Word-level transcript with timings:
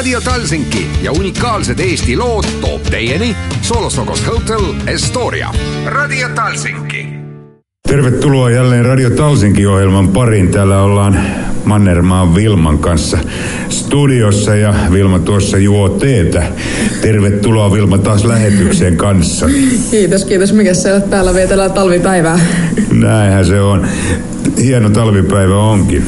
Radio 0.00 0.20
Talsinki 0.20 0.90
ja 1.02 1.12
unikaalsed 1.12 1.78
Eesti 1.78 2.16
lood 2.16 2.44
toob 2.60 2.82
teieni 2.82 3.36
Solosokos 3.62 4.26
Hotel 4.26 4.60
Estoria. 4.86 5.48
Radio 5.86 6.28
Talsinki. 6.34 7.06
Tervetuloa 7.88 8.50
jälleen 8.50 8.84
Radio 8.84 9.10
Talsinkin 9.10 9.68
ohjelman 9.68 10.08
pariin. 10.08 10.48
Täällä 10.48 10.82
ollaan 10.82 11.20
Mannermaan 11.64 12.34
Vilman 12.34 12.78
kanssa 12.78 13.18
studiossa 13.68 14.54
ja 14.54 14.74
Vilma 14.92 15.18
tuossa 15.18 15.58
juo 15.58 15.88
teetä. 15.88 16.42
Tervetuloa 17.00 17.72
Vilma 17.72 17.98
taas 17.98 18.24
lähetykseen 18.24 18.96
kanssa. 18.96 19.46
Kiitos, 19.90 20.24
kiitos. 20.24 20.52
Mikä 20.52 20.74
se 20.74 20.92
on? 20.94 21.02
Täällä 21.02 21.34
vietellään 21.34 21.72
talvipäivää. 21.72 22.38
Näinhän 23.00 23.46
se 23.46 23.60
on. 23.60 23.86
Hieno 24.58 24.90
talvipäivä 24.90 25.56
onkin. 25.56 26.06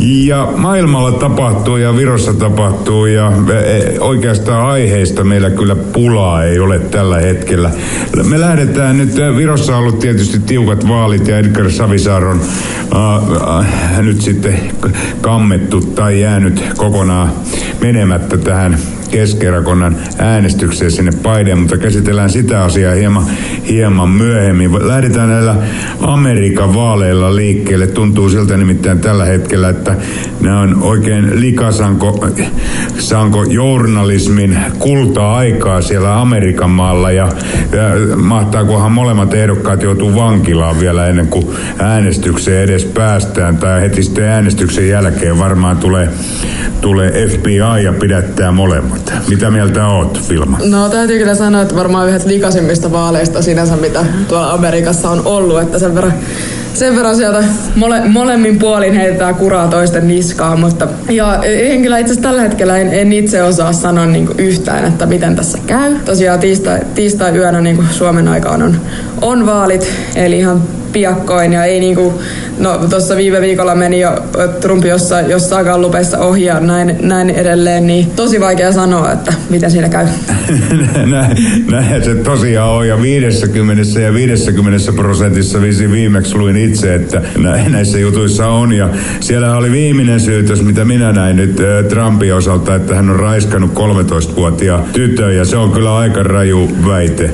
Ja 0.00 0.52
maailmalla 0.56 1.12
tapahtuu 1.12 1.76
ja 1.76 1.96
Virossa 1.96 2.34
tapahtuu 2.34 3.06
ja 3.06 3.32
e, 3.66 3.98
oikeastaan 4.00 4.66
aiheista 4.66 5.24
meillä 5.24 5.50
kyllä 5.50 5.76
pulaa 5.76 6.44
ei 6.44 6.58
ole 6.58 6.78
tällä 6.78 7.18
hetkellä. 7.18 7.70
Me 8.28 8.40
lähdetään 8.40 8.98
nyt, 8.98 9.16
Virossa 9.36 9.72
on 9.72 9.78
ollut 9.78 9.98
tietysti 9.98 10.38
tiukat 10.38 10.88
vaalit 10.88 11.28
ja 11.28 11.38
Edgar 11.38 11.70
Savisaar 11.70 12.24
on 12.24 12.40
äh, 12.94 13.58
äh, 13.58 14.02
nyt 14.02 14.20
sitten 14.20 14.60
kammettu 15.20 15.80
tai 15.80 16.20
jäänyt 16.20 16.64
kokonaan 16.76 17.32
menemättä 17.80 18.38
tähän 18.38 18.78
keskerakonnan 19.10 19.96
äänestykseen 20.18 20.90
sinne 20.90 21.12
Paideen, 21.22 21.58
mutta 21.58 21.76
käsitellään 21.78 22.30
sitä 22.30 22.64
asiaa 22.64 22.94
hieman, 22.94 23.26
hieman 23.68 24.08
myöhemmin. 24.08 24.88
Lähdetään 24.88 25.28
näillä 25.28 25.54
Amerikan 26.00 26.74
vaaleilla 26.74 27.36
liikkeelle. 27.36 27.86
Tuntuu 27.86 28.28
siltä 28.28 28.56
nimittäin 28.56 29.00
tällä 29.00 29.24
hetkellä, 29.24 29.68
että 29.68 29.96
nämä 30.40 30.60
on 30.60 30.82
oikein 30.82 31.40
likasanko 31.40 32.28
sanko 32.98 33.44
journalismin 33.44 34.58
kulta-aikaa 34.78 35.80
siellä 35.80 36.20
Amerikan 36.20 36.70
maalla 36.70 37.10
ja, 37.10 37.28
ja 37.72 38.16
mahtaakohan 38.16 38.92
molemmat 38.92 39.34
ehdokkaat 39.34 39.82
joutuu 39.82 40.14
vankilaan 40.14 40.80
vielä 40.80 41.06
ennen 41.06 41.26
kuin 41.26 41.46
äänestykseen 41.78 42.64
edes 42.64 42.84
päästään 42.84 43.56
tai 43.56 43.80
heti 43.80 44.02
sitten 44.02 44.24
äänestyksen 44.24 44.88
jälkeen 44.88 45.38
varmaan 45.38 45.76
tulee, 45.76 46.08
tulee 46.80 47.26
FBI 47.26 47.84
ja 47.84 47.92
pidättää 47.92 48.52
molemmat. 48.52 49.12
Mitä 49.28 49.50
mieltä 49.50 49.86
oot, 49.86 50.20
Filma? 50.22 50.58
No 50.64 50.88
täytyy 50.88 51.18
kyllä 51.18 51.34
sanoa, 51.34 51.62
että 51.62 51.74
varmaan 51.74 52.08
yhdet 52.08 52.24
likaisimmista 52.24 52.92
vaaleista 52.92 53.42
sinänsä, 53.42 53.76
mitä 53.76 54.04
tuolla 54.28 54.52
Amerikassa 54.52 55.10
on 55.10 55.22
ollut, 55.24 55.60
että 55.60 55.78
sen 55.78 55.94
verran 55.94 56.14
sen 56.78 56.96
verran 56.96 57.16
sieltä 57.16 57.44
mole, 57.74 58.00
molemmin 58.08 58.58
puolin 58.58 58.94
heitetään 58.94 59.34
kuraa 59.34 59.68
toisten 59.68 60.08
niskaa, 60.08 60.56
mutta 60.56 60.88
ja 61.08 61.42
en 61.44 61.82
kyllä 61.82 61.98
itse 61.98 62.20
tällä 62.20 62.42
hetkellä 62.42 62.76
en, 62.76 62.92
en 62.92 63.12
itse 63.12 63.42
osaa 63.42 63.72
sanoa 63.72 64.06
niin 64.06 64.28
yhtään, 64.38 64.84
että 64.84 65.06
miten 65.06 65.36
tässä 65.36 65.58
käy. 65.66 65.94
Tosiaan 66.04 66.40
tiistai, 66.40 66.80
tiistai 66.94 67.36
yönä 67.36 67.60
niin 67.60 67.84
Suomen 67.90 68.28
aikaan 68.28 68.62
on, 68.62 68.76
on 69.22 69.46
vaalit, 69.46 69.92
eli 70.16 70.38
ihan 70.38 70.62
piakkoin 70.92 71.52
ja 71.52 71.64
ei 71.64 71.80
niinku, 71.80 72.22
no 72.58 72.78
tuossa 72.90 73.16
viime 73.16 73.40
viikolla 73.40 73.74
meni 73.74 74.00
jo 74.00 74.10
Trump 74.60 74.84
jossain, 74.84 75.30
jossain 75.30 75.66
gallupeissa 75.66 76.18
ohi 76.18 76.44
ja 76.44 76.60
näin, 76.60 76.96
näin 77.02 77.30
edelleen, 77.30 77.86
niin 77.86 78.10
tosi 78.10 78.40
vaikea 78.40 78.72
sanoa, 78.72 79.12
että 79.12 79.34
miten 79.50 79.70
siinä 79.70 79.88
käy. 79.88 80.06
näin, 81.12 81.36
näin 81.70 82.04
se 82.04 82.14
tosiaan 82.14 82.70
on. 82.70 82.88
Ja 82.88 83.02
50 83.02 84.00
ja 84.00 84.14
50 84.14 84.92
prosentissa 84.92 85.60
viisi 85.62 85.90
viimeksi 85.90 86.34
luin 86.34 86.56
itse, 86.56 86.94
että 86.94 87.22
näissä 87.68 87.98
jutuissa 87.98 88.46
on. 88.48 88.72
Ja 88.72 88.88
siellä 89.20 89.56
oli 89.56 89.70
viimeinen 89.70 90.20
syytös, 90.20 90.62
mitä 90.62 90.84
minä 90.84 91.12
näin 91.12 91.36
nyt 91.36 91.56
Trumpin 91.88 92.34
osalta, 92.34 92.74
että 92.74 92.94
hän 92.94 93.10
on 93.10 93.16
raiskannut 93.16 93.70
13-vuotia 93.74 94.80
tytön 94.92 95.36
ja 95.36 95.44
se 95.44 95.56
on 95.56 95.72
kyllä 95.72 95.96
aika 95.96 96.22
raju 96.22 96.70
väite, 96.86 97.30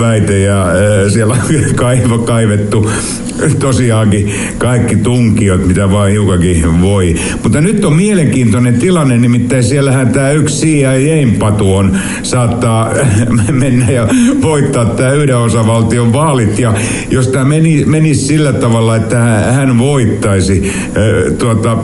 väite. 0.00 0.38
Ja 0.38 0.66
siellä 1.12 1.34
on 1.34 1.74
kaivettu 2.24 2.90
tosiaankin 3.58 4.34
kaikki 4.58 4.96
tunkiot, 4.96 5.66
mitä 5.66 5.90
vaan 5.90 6.10
hiukakin 6.10 6.80
voi. 6.80 7.14
Mutta 7.42 7.60
nyt 7.60 7.84
on 7.84 7.92
mielenkiintoinen 7.92 8.74
tilanne, 8.74 9.18
nimittäin 9.18 9.64
siellähän 9.64 10.08
tämä 10.08 10.30
yksi 10.30 10.66
CIA-patu 10.66 11.76
on, 11.76 11.98
saattaa 12.22 12.90
mennä 13.52 13.90
ja 13.90 14.08
voittaa 14.42 14.84
tämä 14.84 15.12
yhden 15.12 15.36
osavaltion 15.36 16.12
vaalit. 16.12 16.58
Ja 16.58 16.74
jos 17.10 17.28
tämä 17.28 17.44
meni, 17.44 17.84
menisi 17.84 18.24
sillä 18.24 18.52
tavalla, 18.52 18.96
että 18.96 19.18
hän 19.52 19.78
voittaisi, 19.78 20.72
tuota, 21.38 21.78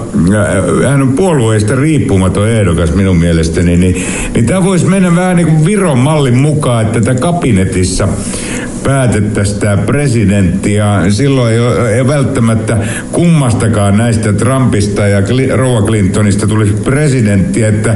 hän 0.88 1.02
on 1.02 1.12
puolueista 1.12 1.74
riippumaton 1.74 2.48
ehdokas 2.48 2.94
minun 2.94 3.16
mielestäni, 3.16 3.76
niin, 3.76 4.06
niin 4.34 4.46
tämä 4.46 4.64
voisi 4.64 4.86
mennä 4.86 5.16
vähän 5.16 5.36
niin 5.36 5.48
kuin 5.48 5.66
Viron 5.66 5.98
mallin 5.98 6.38
mukaan, 6.38 6.86
että 6.86 7.00
tätä 7.00 7.20
kabinetissa 7.20 8.08
päätettäisiin 8.84 9.60
tämä 9.60 9.76
presidentti 9.76 10.74
ja 10.74 11.02
silloin 11.08 11.52
ei, 11.52 11.60
ei 11.96 12.06
välttämättä 12.06 12.76
kummastakaan 13.12 13.96
näistä 13.96 14.32
Trumpista 14.32 15.06
ja 15.06 15.22
Rouva 15.56 15.86
Clintonista 15.86 16.46
tulisi 16.46 16.72
presidentti, 16.72 17.62
että 17.62 17.94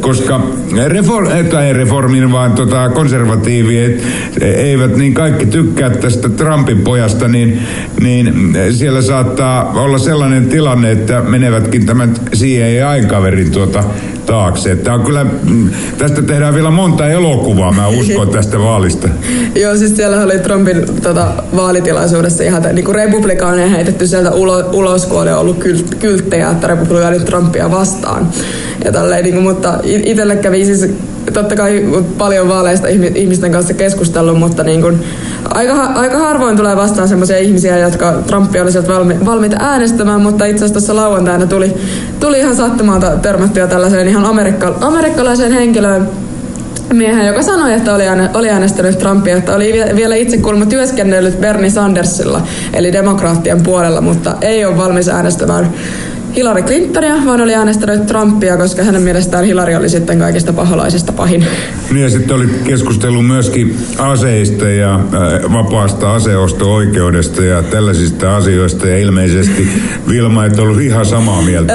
koska 0.00 0.40
reform, 0.86 1.26
ei 1.62 1.72
reformin, 1.72 2.32
vaan 2.32 2.52
tota 2.52 2.88
konservatiivit 2.88 4.02
eivät 4.40 4.96
niin 4.96 5.14
kaikki 5.14 5.46
tykkää 5.46 5.90
tästä 5.90 6.28
Trumpin 6.28 6.78
pojasta, 6.78 7.28
niin, 7.28 7.62
niin 8.00 8.34
siellä 8.70 9.02
saattaa 9.02 9.72
olla 9.72 9.98
sellainen 9.98 10.46
tilanne, 10.46 10.90
että 10.90 11.22
menevätkin 11.22 11.86
tämän 11.86 12.14
CIA-kaverin 12.36 13.50
tuota 13.50 13.84
taakse. 14.30 14.70
Että 14.72 14.94
on 14.94 15.02
kyllä, 15.02 15.24
mm, 15.24 15.70
tästä 15.98 16.22
tehdään 16.22 16.54
vielä 16.54 16.70
monta 16.70 17.08
elokuvaa, 17.08 17.72
mä 17.72 17.88
uskon 17.88 18.28
tästä 18.38 18.58
vaalista. 18.58 19.08
Joo, 19.54 19.76
siis 19.76 19.96
siellä 19.96 20.22
oli 20.22 20.38
Trumpin 20.38 20.84
tota, 21.02 21.32
vaalitilaisuudessa 21.56 22.42
ihan 22.42 22.62
niin 22.72 22.84
kuin 22.84 22.94
republikaaneja 22.94 23.68
heitetty 23.68 24.06
sieltä 24.06 24.30
ulo, 24.30 24.70
ulos, 24.72 25.06
kun 25.06 25.22
oli 25.22 25.32
ollut 25.32 25.58
kylt, 25.58 25.94
kylttejä, 25.94 26.50
että 26.50 26.66
republikaanit 26.66 27.24
Trumpia 27.24 27.70
vastaan. 27.70 28.28
Ja 28.84 28.92
tälleen, 28.92 29.24
niin 29.24 29.34
kuin, 29.34 29.44
mutta 29.44 29.78
itselle 29.84 30.36
kävi 30.36 30.64
siis 30.64 30.86
totta 31.32 31.56
kai 31.56 31.84
paljon 32.18 32.48
vaaleista 32.48 32.88
ihmisten 33.14 33.52
kanssa 33.52 33.74
keskustellut, 33.74 34.38
mutta 34.38 34.62
niin 34.62 34.80
kuin, 34.80 35.04
aika, 35.44 35.72
aika 35.74 36.18
harvoin 36.18 36.56
tulee 36.56 36.76
vastaan 36.76 37.08
sellaisia 37.08 37.38
ihmisiä, 37.38 37.78
jotka 37.78 38.12
Trumpia 38.26 38.62
olisivat 38.62 38.88
valmi, 38.88 39.16
valmiita 39.26 39.56
äänestämään, 39.60 40.20
mutta 40.20 40.44
itse 40.44 40.64
asiassa 40.64 40.72
tuossa 40.72 40.96
lauantaina 40.96 41.46
tuli, 41.46 41.74
tuli 42.20 42.38
ihan 42.38 42.56
sattumalta 42.56 43.10
törmättyä 43.16 43.66
tällaiseen 43.66 44.08
ihan 44.08 44.24
amerikka, 44.24 44.74
amerikkalaiseen 44.80 45.52
henkilöön, 45.52 46.08
miehen, 46.92 47.26
joka 47.26 47.42
sanoi, 47.42 47.72
että 47.72 47.94
oli, 47.94 48.04
oli 48.34 48.50
äänestänyt 48.50 48.98
Trumpia, 48.98 49.36
että 49.36 49.54
oli 49.54 49.72
vielä 49.96 50.14
itse 50.14 50.36
kuulemma 50.38 50.66
työskennellyt 50.66 51.40
Bernie 51.40 51.70
Sandersilla, 51.70 52.42
eli 52.72 52.92
demokraattien 52.92 53.62
puolella, 53.62 54.00
mutta 54.00 54.34
ei 54.40 54.64
ole 54.64 54.76
valmis 54.76 55.08
äänestämään 55.08 55.70
Hillary 56.36 56.62
Clintonia, 56.62 57.14
vaan 57.26 57.40
oli 57.40 57.54
äänestänyt 57.54 58.06
Trumpia, 58.06 58.56
koska 58.56 58.82
hänen 58.82 59.02
mielestään 59.02 59.44
Hillary 59.44 59.74
oli 59.74 59.88
sitten 59.88 60.18
kaikista 60.18 60.52
paholaisista 60.52 61.12
pahin. 61.12 61.46
Niin 61.90 62.02
ja 62.02 62.10
sitten 62.10 62.36
oli 62.36 62.46
keskustelu 62.64 63.22
myöskin 63.22 63.76
aseista 63.98 64.68
ja 64.68 64.94
äh, 64.94 65.52
vapaasta 65.52 66.14
aseosto-oikeudesta 66.14 67.44
ja 67.44 67.62
tällaisista 67.62 68.36
asioista 68.36 68.88
ja 68.88 68.98
ilmeisesti 68.98 69.68
Vilma 70.08 70.44
et 70.44 70.58
ollut 70.58 70.80
ihan 70.80 71.06
samaa 71.06 71.42
mieltä. 71.42 71.74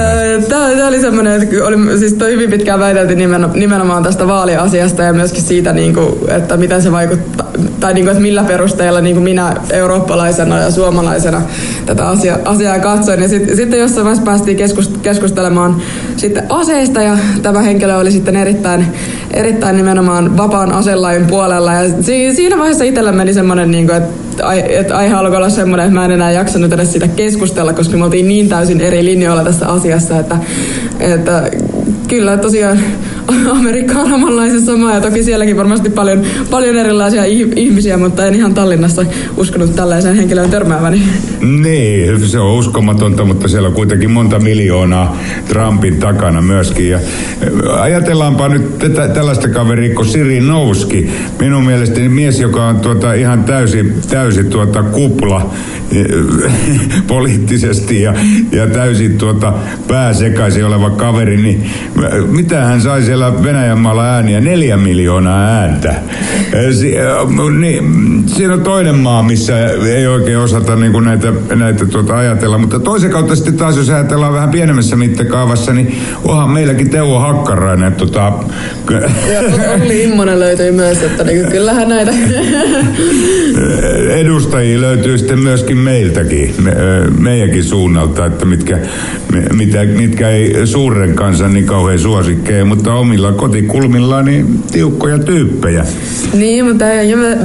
Tämä 0.49 0.87
oli 0.87 0.99
semmoinen, 0.99 1.41
että 1.41 1.65
oli, 1.65 1.99
siis 1.99 2.13
toi 2.13 2.31
hyvin 2.31 2.49
pitkään 2.49 2.79
väiteltiin 2.79 3.19
nimenomaan 3.53 4.03
tästä 4.03 4.27
vaaliasiasta 4.27 5.03
ja 5.03 5.13
myöskin 5.13 5.43
siitä, 5.43 5.73
niin 5.73 5.93
kuin, 5.93 6.15
että 6.27 6.57
miten 6.57 6.81
se 6.81 6.91
vaikuttaa, 6.91 7.51
tai 7.79 7.93
niin 7.93 8.05
kuin, 8.05 8.11
että 8.11 8.21
millä 8.21 8.43
perusteella 8.43 9.01
niin 9.01 9.15
kuin 9.15 9.23
minä 9.23 9.55
eurooppalaisena 9.69 10.59
ja 10.59 10.71
suomalaisena 10.71 11.41
tätä 11.85 12.07
asia, 12.07 12.39
asiaa 12.45 12.79
katsoin. 12.79 13.21
Ja 13.21 13.29
sitten 13.29 13.55
sit 13.55 13.71
jossain 13.71 14.05
vaiheessa 14.05 14.25
päästiin 14.45 15.01
keskustelemaan 15.01 15.81
sitten 16.17 16.43
aseista 16.49 17.01
ja 17.01 17.17
tämä 17.41 17.61
henkilö 17.61 17.97
oli 17.97 18.11
sitten 18.11 18.35
erittäin, 18.35 18.85
erittäin 19.33 19.77
nimenomaan 19.77 20.37
vapaan 20.37 20.71
aselain 20.71 21.25
puolella. 21.25 21.73
Ja 21.73 21.81
siinä 22.35 22.57
vaiheessa 22.57 22.83
itsellä 22.83 23.11
meni 23.11 23.33
semmoinen, 23.33 23.71
niin 23.71 23.87
kuin, 23.87 23.97
että 23.97 24.25
että 24.69 24.97
aihe 24.97 25.13
alkoi 25.13 25.37
olla 25.37 25.49
semmoinen, 25.49 25.85
että 25.85 25.99
mä 25.99 26.05
en 26.05 26.11
enää 26.11 26.31
jaksanut 26.31 26.73
edes 26.73 26.91
siitä 26.91 27.07
keskustella, 27.07 27.73
koska 27.73 27.97
me 27.97 28.03
oltiin 28.03 28.27
niin 28.27 28.49
täysin 28.49 28.81
eri 28.81 29.05
linjoilla 29.05 29.43
tässä 29.43 29.67
asiassa, 29.67 30.19
että, 30.19 30.37
että 30.99 31.51
kyllä 32.07 32.37
tosiaan 32.37 32.79
Amerikka 33.51 33.99
on 33.99 34.13
omanlaisessa 34.13 34.77
maa 34.77 34.93
ja 34.93 35.01
toki 35.01 35.23
sielläkin 35.23 35.57
varmasti 35.57 35.89
paljon, 35.89 36.23
paljon 36.49 36.75
erilaisia 36.75 37.23
ihmisiä, 37.55 37.97
mutta 37.97 38.25
en 38.25 38.35
ihan 38.35 38.53
Tallinnassa 38.53 39.05
uskonut 39.37 39.75
tällaisen 39.75 40.15
henkilön 40.15 40.49
törmääväni. 40.49 41.01
Niin, 41.41 42.29
se 42.29 42.39
on 42.39 42.53
uskomatonta, 42.53 43.25
mutta 43.25 43.47
siellä 43.47 43.67
on 43.67 43.73
kuitenkin 43.75 44.11
monta 44.11 44.39
miljoonaa 44.39 45.17
Trumpin 45.47 45.97
takana 45.97 46.41
myöskin. 46.41 46.89
Ja 46.89 46.99
ajatellaanpa 47.79 48.49
nyt 48.49 48.79
tätä, 48.79 49.07
tällaista 49.07 49.49
kaveria 49.49 49.95
kuin 49.95 50.07
Siri 50.07 50.39
Nouski. 50.39 51.11
Minun 51.39 51.65
mielestäni 51.65 52.09
mies, 52.09 52.39
joka 52.39 52.67
on 52.67 52.79
tuota 52.79 53.13
ihan 53.13 53.43
täysi, 53.43 53.93
täysi 54.09 54.43
tuota 54.43 54.83
kupla 54.83 55.53
poliittisesti 57.07 58.01
ja, 58.01 58.13
ja 58.51 58.67
täysin 58.67 59.17
tuota 59.17 59.53
pääsekaisin 59.87 60.65
oleva 60.65 60.89
kaveri, 60.89 61.37
niin 61.37 61.71
mitä 62.27 62.61
hän 62.61 62.81
sai 62.81 63.03
siellä 63.15 63.43
Venäjän 63.43 63.79
maalla 63.79 64.05
ääniä? 64.05 64.41
Neljä 64.41 64.77
miljoonaa 64.77 65.45
ääntä. 65.45 65.95
Si, 66.71 66.95
niin, 67.59 68.23
siinä 68.27 68.53
on 68.53 68.61
toinen 68.61 68.95
maa, 68.95 69.23
missä 69.23 69.67
ei 69.69 70.07
oikein 70.07 70.37
osata 70.37 70.75
niin 70.75 70.91
kuin 70.91 71.05
näitä, 71.05 71.33
näitä 71.55 71.85
tuota 71.85 72.17
ajatella, 72.17 72.57
mutta 72.57 72.79
toisen 72.79 73.11
kautta 73.11 73.35
sitten 73.35 73.57
taas, 73.57 73.77
jos 73.77 73.89
ajatellaan 73.89 74.33
vähän 74.33 74.49
pienemmässä 74.49 74.95
mittakaavassa, 74.95 75.73
niin 75.73 76.01
onhan 76.23 76.49
meilläkin 76.49 76.89
Teuvo 76.89 77.19
Hakkarainen. 77.19 77.93
Tota... 77.93 78.33
Olli 79.73 80.03
Immonen 80.03 80.39
löytyi 80.39 80.71
myös, 80.71 81.03
että 81.03 81.23
niin 81.23 81.45
kyllähän 81.51 81.89
näitä 81.89 82.13
edustajia 84.21 84.81
löytyy 84.81 85.17
sitten 85.17 85.39
myöskin 85.39 85.77
meiltäkin, 85.77 86.55
me, 86.61 86.71
meidänkin 87.19 87.63
suunnalta, 87.63 88.25
että 88.25 88.45
mitkä, 88.45 88.79
mitä, 89.53 89.85
mitkä 89.85 90.29
ei 90.29 90.67
suuren 90.67 91.15
kansan 91.15 91.53
niin 91.53 91.65
kauhean 91.65 91.99
suosikkeja, 91.99 92.65
mutta 92.65 92.93
omilla 93.05 93.31
kotikulmillaan 93.31 94.25
niin 94.25 94.63
tiukkoja 94.71 95.19
tyyppejä. 95.19 95.85
Niin, 96.33 96.65
mutta 96.65 96.85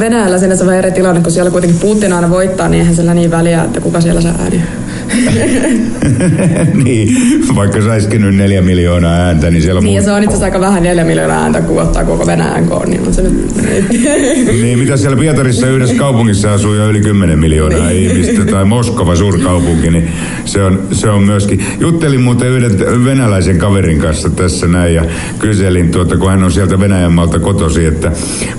Venäjällä 0.01 0.39
sinänsä 0.39 0.67
vähän 0.67 0.79
eri 0.79 0.93
tilanne, 0.93 1.21
kun 1.21 1.33
siellä 1.33 1.51
kuitenkin 1.51 1.81
Putin 1.81 2.13
aina 2.13 2.31
voittaa, 2.31 2.69
niin 2.69 2.81
eihän 2.81 2.97
sillä 2.97 3.15
niin 3.15 3.31
väliä, 3.31 3.65
että 3.65 3.81
kuka 3.81 4.01
siellä 4.01 4.21
saa 4.21 4.35
ääniä. 4.39 4.63
niin, 6.85 7.17
vaikka 7.55 7.83
saisikin 7.83 8.21
nyt 8.21 8.35
neljä 8.35 8.63
miljoonaa 8.63 9.15
ääntä, 9.15 9.51
niin 9.51 9.63
siellä... 9.63 9.81
Niin, 9.81 9.95
ja 9.95 10.03
se 10.03 10.13
on 10.13 10.23
itse 10.23 10.29
asiassa 10.29 10.45
aika 10.45 10.61
vähän 10.61 10.83
neljä 10.83 11.05
miljoonaa 11.05 11.43
ääntä, 11.43 11.61
kun 11.61 11.83
ottaa 11.83 12.05
koko 12.05 12.27
Venäjän 12.27 12.67
koon, 12.67 12.91
niin 12.91 13.07
on 13.07 13.15
se 13.15 13.23
nyt... 13.23 13.57
niin, 14.63 14.79
mitä 14.79 14.97
siellä 14.97 15.17
Pietarissa 15.17 15.67
yhdessä 15.67 15.95
kaupungissa 15.95 16.53
asuu 16.53 16.75
jo 16.75 16.91
yli 16.91 17.01
10 17.01 17.39
miljoonaa 17.39 17.89
niin. 17.89 18.11
ihmistä, 18.11 18.45
tai 18.45 18.65
Moskova 18.65 19.17
suurkaupunki, 19.17 19.91
niin 19.91 20.11
se 20.45 20.63
on, 20.63 20.89
se 20.93 21.09
on 21.09 21.23
myöskin... 21.23 21.65
Juttelin 21.81 22.21
muuten 22.21 22.49
yhden 22.49 23.05
venäläisen 23.05 23.59
kaverin 23.59 23.99
kanssa 23.99 24.31
tässä 24.31 24.67
näin, 24.67 24.95
ja 24.95 25.05
kyselin 25.39 25.91
tuota, 25.91 26.17
kun 26.17 26.31
hän 26.31 26.45
on 26.45 26.53
sieltä 26.53 26.81
Venäjän 26.81 27.13
maalta 27.13 27.39
kotosi, 27.39 27.85
että 27.85 28.13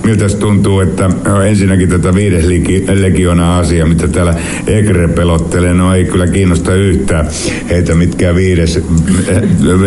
miltä 0.04 0.28
tuntuu, 0.28 0.80
että 0.80 1.10
ensinnäkin 1.48 1.88
tätä 1.88 2.14
viides 2.14 2.44
legiona 2.92 3.58
asia, 3.58 3.86
mitä 3.86 4.08
täällä 4.08 4.34
Egre 4.66 5.08
pelottelee, 5.08 5.74
no 5.74 5.94
ei 5.94 6.04
kyllä 6.04 6.26
kiinnosta 6.42 6.74
yhtään 6.74 7.28
heitä 7.68 7.94
mitkään 7.94 8.34
viides 8.34 8.76
eh, 8.76 8.82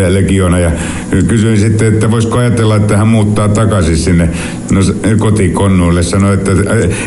legiona. 0.10 0.60
Ja 0.60 0.72
kysyin 1.28 1.60
sitten, 1.60 1.94
että 1.94 2.12
voisiko 2.12 2.38
ajatella, 2.38 2.76
että 2.76 2.98
hän 2.98 3.08
muuttaa 3.08 3.48
takaisin 3.50 3.98
sinne 3.98 4.30
no, 4.72 4.82
kotikonnuille. 5.20 6.04
Sanoi, 6.04 6.34
että 6.34 6.52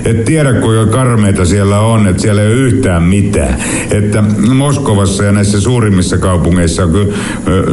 et 0.05 0.25
tiedä 0.25 0.53
kuinka 0.53 0.87
karmeita 0.87 1.45
siellä 1.45 1.81
on, 1.81 2.07
että 2.07 2.23
siellä 2.23 2.43
ei 2.43 2.49
ole 2.49 2.57
yhtään 2.57 3.03
mitään. 3.03 3.57
Että 3.91 4.25
Moskovassa 4.55 5.25
ja 5.25 5.33
näissä 5.33 5.61
suurimmissa 5.61 6.19
kaupungeissa 6.19 6.85
on 6.85 6.91
kyllä 6.91 7.15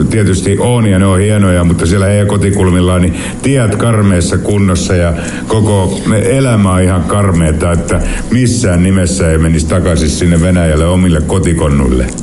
tietysti 0.09 0.57
on 0.59 0.85
ja 0.85 0.99
ne 0.99 1.05
on 1.05 1.19
hienoja, 1.19 1.63
mutta 1.63 1.85
siellä 1.85 2.07
ei 2.07 2.25
kotikulmillaan 2.25 3.01
niin 3.01 3.15
tiet 3.41 3.75
karmeessa 3.75 4.37
kunnossa 4.37 4.95
ja 4.95 5.13
koko 5.47 6.01
elämä 6.23 6.73
on 6.73 6.81
ihan 6.81 7.03
karmeeta, 7.03 7.71
että 7.71 8.01
missään 8.31 8.83
nimessä 8.83 9.31
ei 9.31 9.37
menisi 9.37 9.67
takaisin 9.67 10.09
sinne 10.09 10.41
Venäjälle 10.41 10.85
omille 10.85 11.21
kotikonnuille. 11.21 11.64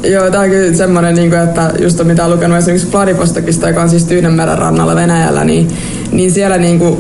Joo, 0.02 0.30
tämä 0.30 0.44
on 0.44 0.50
kyllä 0.50 0.76
semmoinen, 0.76 1.14
niin 1.14 1.34
että 1.34 1.72
just 1.80 2.04
mitä 2.04 2.24
on 2.24 2.30
lukenut 2.30 2.58
esimerkiksi 2.58 2.92
Vladivostokista, 2.92 3.68
joka 3.68 3.82
on 3.82 3.90
siis 3.90 4.04
Tyynenmeren 4.04 4.58
rannalla 4.58 4.96
Venäjällä, 4.96 5.44
niin, 5.44 5.68
niin 6.12 6.32
siellä 6.32 6.58
niin 6.58 6.78
kuin, 6.78 6.96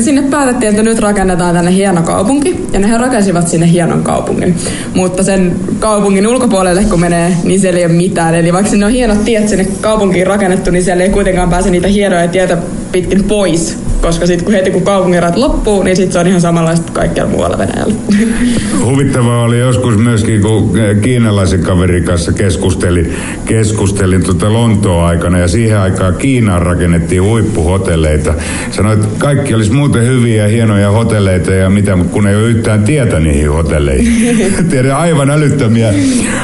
sinne 0.00 0.22
päätettiin, 0.22 0.70
että 0.70 0.82
nyt 0.82 0.98
rakennetaan 0.98 1.54
tänne 1.54 1.74
hieno 1.74 2.02
kaupunki, 2.02 2.66
ja 2.72 2.78
ne 2.78 2.98
rakensivat 2.98 3.48
sinne 3.48 3.70
hienon 3.70 4.02
kaupungin. 4.02 4.54
Mutta 4.94 5.22
sen 5.22 5.56
kaupungin 5.78 6.26
ulkopuolelle 6.26 6.84
kun 6.84 7.00
menee, 7.00 7.32
niin 7.44 7.60
siellä 7.60 7.78
ei 7.78 7.86
ole 7.86 7.92
mitään. 7.92 8.34
Eli 8.34 8.52
vaikka 8.52 8.70
sinne 8.70 8.86
on 8.86 8.92
hienot 8.92 9.24
tiet 9.24 9.48
sinne 9.48 9.66
kaupunkiin 9.80 10.26
rakennettu, 10.26 10.70
niin 10.70 10.84
siellä 10.84 11.04
ei 11.04 11.10
kuitenkaan 11.10 11.50
pääse 11.50 11.70
niitä 11.70 11.88
hienoja 11.88 12.28
tietä 12.28 12.58
pitkin 12.92 13.24
pois 13.24 13.78
koska 14.00 14.26
sitten 14.26 14.44
kun 14.44 14.54
heti 14.54 14.70
kun 14.70 14.82
kaupunkirat 14.82 15.36
loppuu, 15.36 15.82
niin 15.82 15.96
sitten 15.96 16.12
se 16.12 16.18
on 16.18 16.26
ihan 16.26 16.40
samanlaista 16.40 16.92
kaikkialla 16.92 17.32
muualla 17.32 17.58
Venäjällä. 17.58 17.94
Huvittavaa 18.84 19.42
oli 19.42 19.58
joskus 19.58 19.98
myöskin, 19.98 20.42
kun 20.42 20.72
kiinalaisen 21.02 21.60
kaverin 21.60 22.04
kanssa 22.04 22.32
keskustelin, 22.32 23.16
keskustelin 23.44 24.24
tuota 24.24 24.52
Lontoon 24.52 25.04
aikana 25.04 25.38
ja 25.38 25.48
siihen 25.48 25.78
aikaan 25.78 26.14
Kiinaan 26.14 26.62
rakennettiin 26.62 27.22
huippuhotelleita. 27.22 28.34
Sanoin, 28.70 29.00
että 29.00 29.08
kaikki 29.18 29.54
olisi 29.54 29.72
muuten 29.72 30.06
hyviä 30.06 30.42
ja 30.42 30.48
hienoja 30.48 30.90
hotelleita 30.90 31.54
ja 31.54 31.70
mitä, 31.70 31.96
mutta 31.96 32.12
kun 32.12 32.26
ei 32.26 32.36
ole 32.36 32.44
yhtään 32.44 32.84
tietä 32.84 33.20
niihin 33.20 33.52
hotelleihin. 33.52 34.36
Tiedän 34.70 34.96
aivan 34.96 35.30
älyttömiä, 35.30 35.94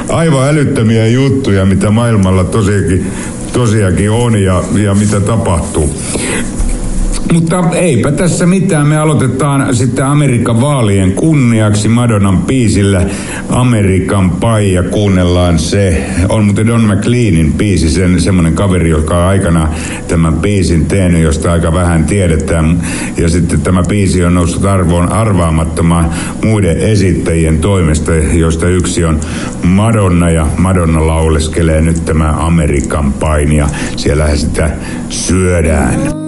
aivan 0.08 0.48
älyttömiä 0.48 1.06
juttuja, 1.06 1.66
mitä 1.66 1.90
maailmalla 1.90 2.44
tosiaankin, 2.44 3.06
tosiaankin 3.52 4.10
on 4.10 4.42
ja, 4.42 4.64
ja 4.74 4.94
mitä 4.94 5.20
tapahtuu. 5.20 5.94
Mutta 7.32 7.64
eipä 7.72 8.12
tässä 8.12 8.46
mitään. 8.46 8.86
Me 8.86 8.96
aloitetaan 8.96 9.76
sitten 9.76 10.04
Amerikan 10.04 10.60
vaalien 10.60 11.12
kunniaksi 11.12 11.88
Madonnan 11.88 12.38
biisillä 12.38 13.06
Amerikan 13.48 14.30
pai 14.30 14.72
ja 14.72 14.82
kuunnellaan 14.82 15.58
se. 15.58 16.06
On 16.28 16.44
muuten 16.44 16.66
Don 16.66 16.84
McLeanin 16.84 17.52
biisi, 17.52 17.90
sen 17.90 18.20
semmoinen 18.20 18.54
kaveri, 18.54 18.90
joka 18.90 19.16
on 19.16 19.24
aikana 19.28 19.68
tämän 20.08 20.34
biisin 20.34 20.86
tehnyt, 20.86 21.22
josta 21.22 21.52
aika 21.52 21.72
vähän 21.72 22.04
tiedetään. 22.04 22.82
Ja 23.16 23.28
sitten 23.28 23.60
tämä 23.60 23.82
biisi 23.88 24.24
on 24.24 24.34
noussut 24.34 24.64
arvoon 24.64 25.12
arvaamattomaan 25.12 26.10
muiden 26.44 26.78
esittäjien 26.78 27.58
toimesta, 27.58 28.14
joista 28.14 28.68
yksi 28.68 29.04
on 29.04 29.20
Madonna 29.62 30.30
ja 30.30 30.46
Madonna 30.56 31.06
lauleskelee 31.06 31.80
nyt 31.80 32.04
tämä 32.04 32.34
Amerikan 32.38 33.12
painia. 33.12 33.68
Siellähän 33.96 34.38
sitä 34.38 34.70
syödään. 35.08 36.25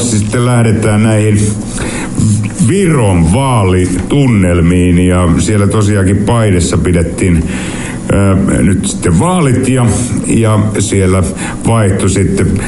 Seuraavaksi 0.00 0.18
sitten 0.18 0.46
lähdetään 0.46 1.02
näihin 1.02 1.40
Viron 2.68 3.32
vaalitunnelmiin 3.32 4.98
ja 4.98 5.28
siellä 5.38 5.66
tosiaankin 5.66 6.16
Paidessa 6.16 6.78
pidettiin 6.78 7.48
ö, 8.12 8.62
nyt 8.62 8.86
sitten 8.86 9.18
vaalit 9.18 9.68
ja, 9.68 9.86
ja 10.26 10.58
siellä 10.78 11.22
vaihtui 11.66 12.10
sitten 12.10 12.60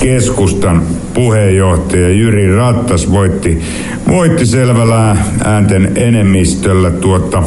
keskustan 0.00 0.82
puheenjohtaja 1.14 2.08
Jyri 2.08 2.56
Rattas 2.56 3.10
voitti, 3.10 3.60
voitti 4.08 4.46
selvällä 4.46 5.16
äänten 5.44 5.92
enemmistöllä 5.94 6.90
tuota, 6.90 7.42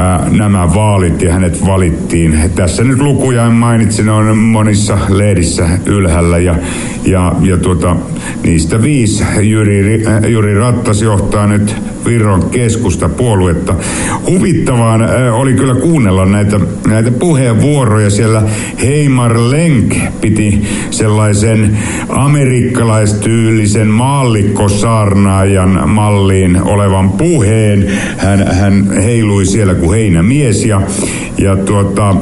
ää, 0.00 0.28
nämä 0.30 0.74
vaalit 0.74 1.22
ja 1.22 1.32
hänet 1.32 1.66
valittiin. 1.66 2.38
Tässä 2.54 2.84
nyt 2.84 3.00
lukuja 3.00 3.46
en 3.46 3.52
mainitsi, 3.52 4.02
ne 4.02 4.12
on 4.12 4.38
monissa 4.38 4.98
lehdissä 5.08 5.68
ylhäällä 5.86 6.38
ja, 6.38 6.54
ja, 7.04 7.34
ja 7.42 7.56
tuota, 7.56 7.96
niistä 8.42 8.82
viisi 8.82 9.24
Jyri, 9.40 10.06
äh, 10.06 10.24
Jyri 10.24 10.54
Rattas 10.54 11.02
johtaa 11.02 11.46
nyt 11.46 11.76
Viron 12.04 12.50
keskusta 12.50 13.08
puoluetta. 13.08 13.74
Huvittavaa 14.26 14.98
oli 15.32 15.54
kyllä 15.54 15.74
kuunnella 15.74 16.26
näitä, 16.26 16.60
näitä 16.86 17.10
puheenvuoroja. 17.10 18.10
Siellä 18.10 18.42
Heimar 18.82 19.50
Lenk 19.50 19.94
piti 20.20 20.62
sellaisen 20.90 21.78
amerikkalaistyylisen 22.08 23.88
maallikkosaarnaajan 23.88 25.88
malliin 25.88 26.62
olevan 26.62 27.10
puheen. 27.10 27.86
Hän, 28.16 28.46
hän 28.52 28.92
heilui 28.92 29.46
siellä 29.46 29.74
kuin 29.74 29.89
heinämies 29.90 30.64
ja, 30.64 30.80
ja 31.38 31.56
tuota, 31.56 32.16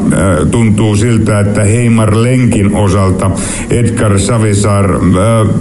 tuntuu 0.51 0.97
siltä, 0.97 1.41
että 1.41 1.65
Heimar 1.65 2.23
Lenkin 2.23 2.75
osalta 2.75 3.31
Edgar 3.71 4.19
Savisaar 4.19 5.01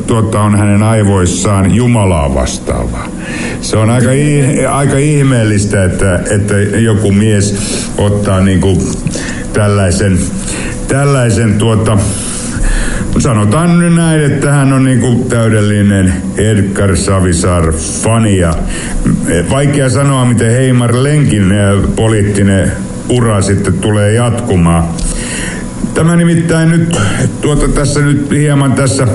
tuota, 0.07 0.41
on 0.41 0.57
hänen 0.57 0.83
aivoissaan 0.83 1.75
Jumalaa 1.75 2.33
vastaava. 2.33 2.99
Se 3.61 3.77
on 3.77 3.89
aika, 3.89 4.09
aika 4.71 4.97
ihmeellistä, 4.97 5.83
että, 5.83 6.19
että 6.35 6.57
joku 6.59 7.11
mies 7.11 7.55
ottaa 7.97 8.41
niinku 8.41 8.81
tällaisen, 9.53 10.19
tällaisen 10.87 11.53
tuota, 11.53 11.97
Sanotaan 13.19 13.95
näin, 13.95 14.23
että 14.23 14.51
hän 14.51 14.73
on 14.73 14.83
niinku 14.83 15.25
täydellinen 15.29 16.13
Edgar 16.37 16.97
Savisaar 16.97 17.73
fani 17.73 18.37
ja 18.37 18.53
vaikea 19.49 19.89
sanoa, 19.89 20.25
miten 20.25 20.51
Heimar 20.51 21.03
Lenkin 21.03 21.51
eh, 21.51 21.95
poliittinen 21.95 22.71
ura 23.09 23.41
sitten 23.41 23.73
tulee 23.73 24.13
jatkumaan. 24.13 24.83
Tämä 25.93 26.15
nimittäin 26.15 26.69
nyt, 26.69 26.97
tuota 27.41 27.67
tässä 27.67 27.99
nyt 27.99 28.29
hieman 28.31 28.73
tässä 28.73 29.07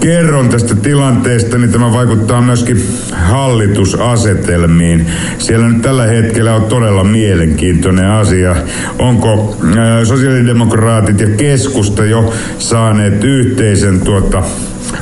kerron 0.00 0.48
tästä 0.48 0.74
tilanteesta, 0.74 1.58
niin 1.58 1.72
tämä 1.72 1.92
vaikuttaa 1.92 2.40
myöskin 2.40 2.82
hallitusasetelmiin. 3.12 5.06
Siellä 5.38 5.68
nyt 5.68 5.82
tällä 5.82 6.06
hetkellä 6.06 6.54
on 6.54 6.64
todella 6.64 7.04
mielenkiintoinen 7.04 8.10
asia. 8.10 8.56
Onko 8.98 9.56
ää, 9.76 10.04
sosiaalidemokraatit 10.04 11.20
ja 11.20 11.28
keskusta 11.28 12.04
jo 12.04 12.32
saaneet 12.58 13.24
yhteisen 13.24 14.00
tuota 14.00 14.42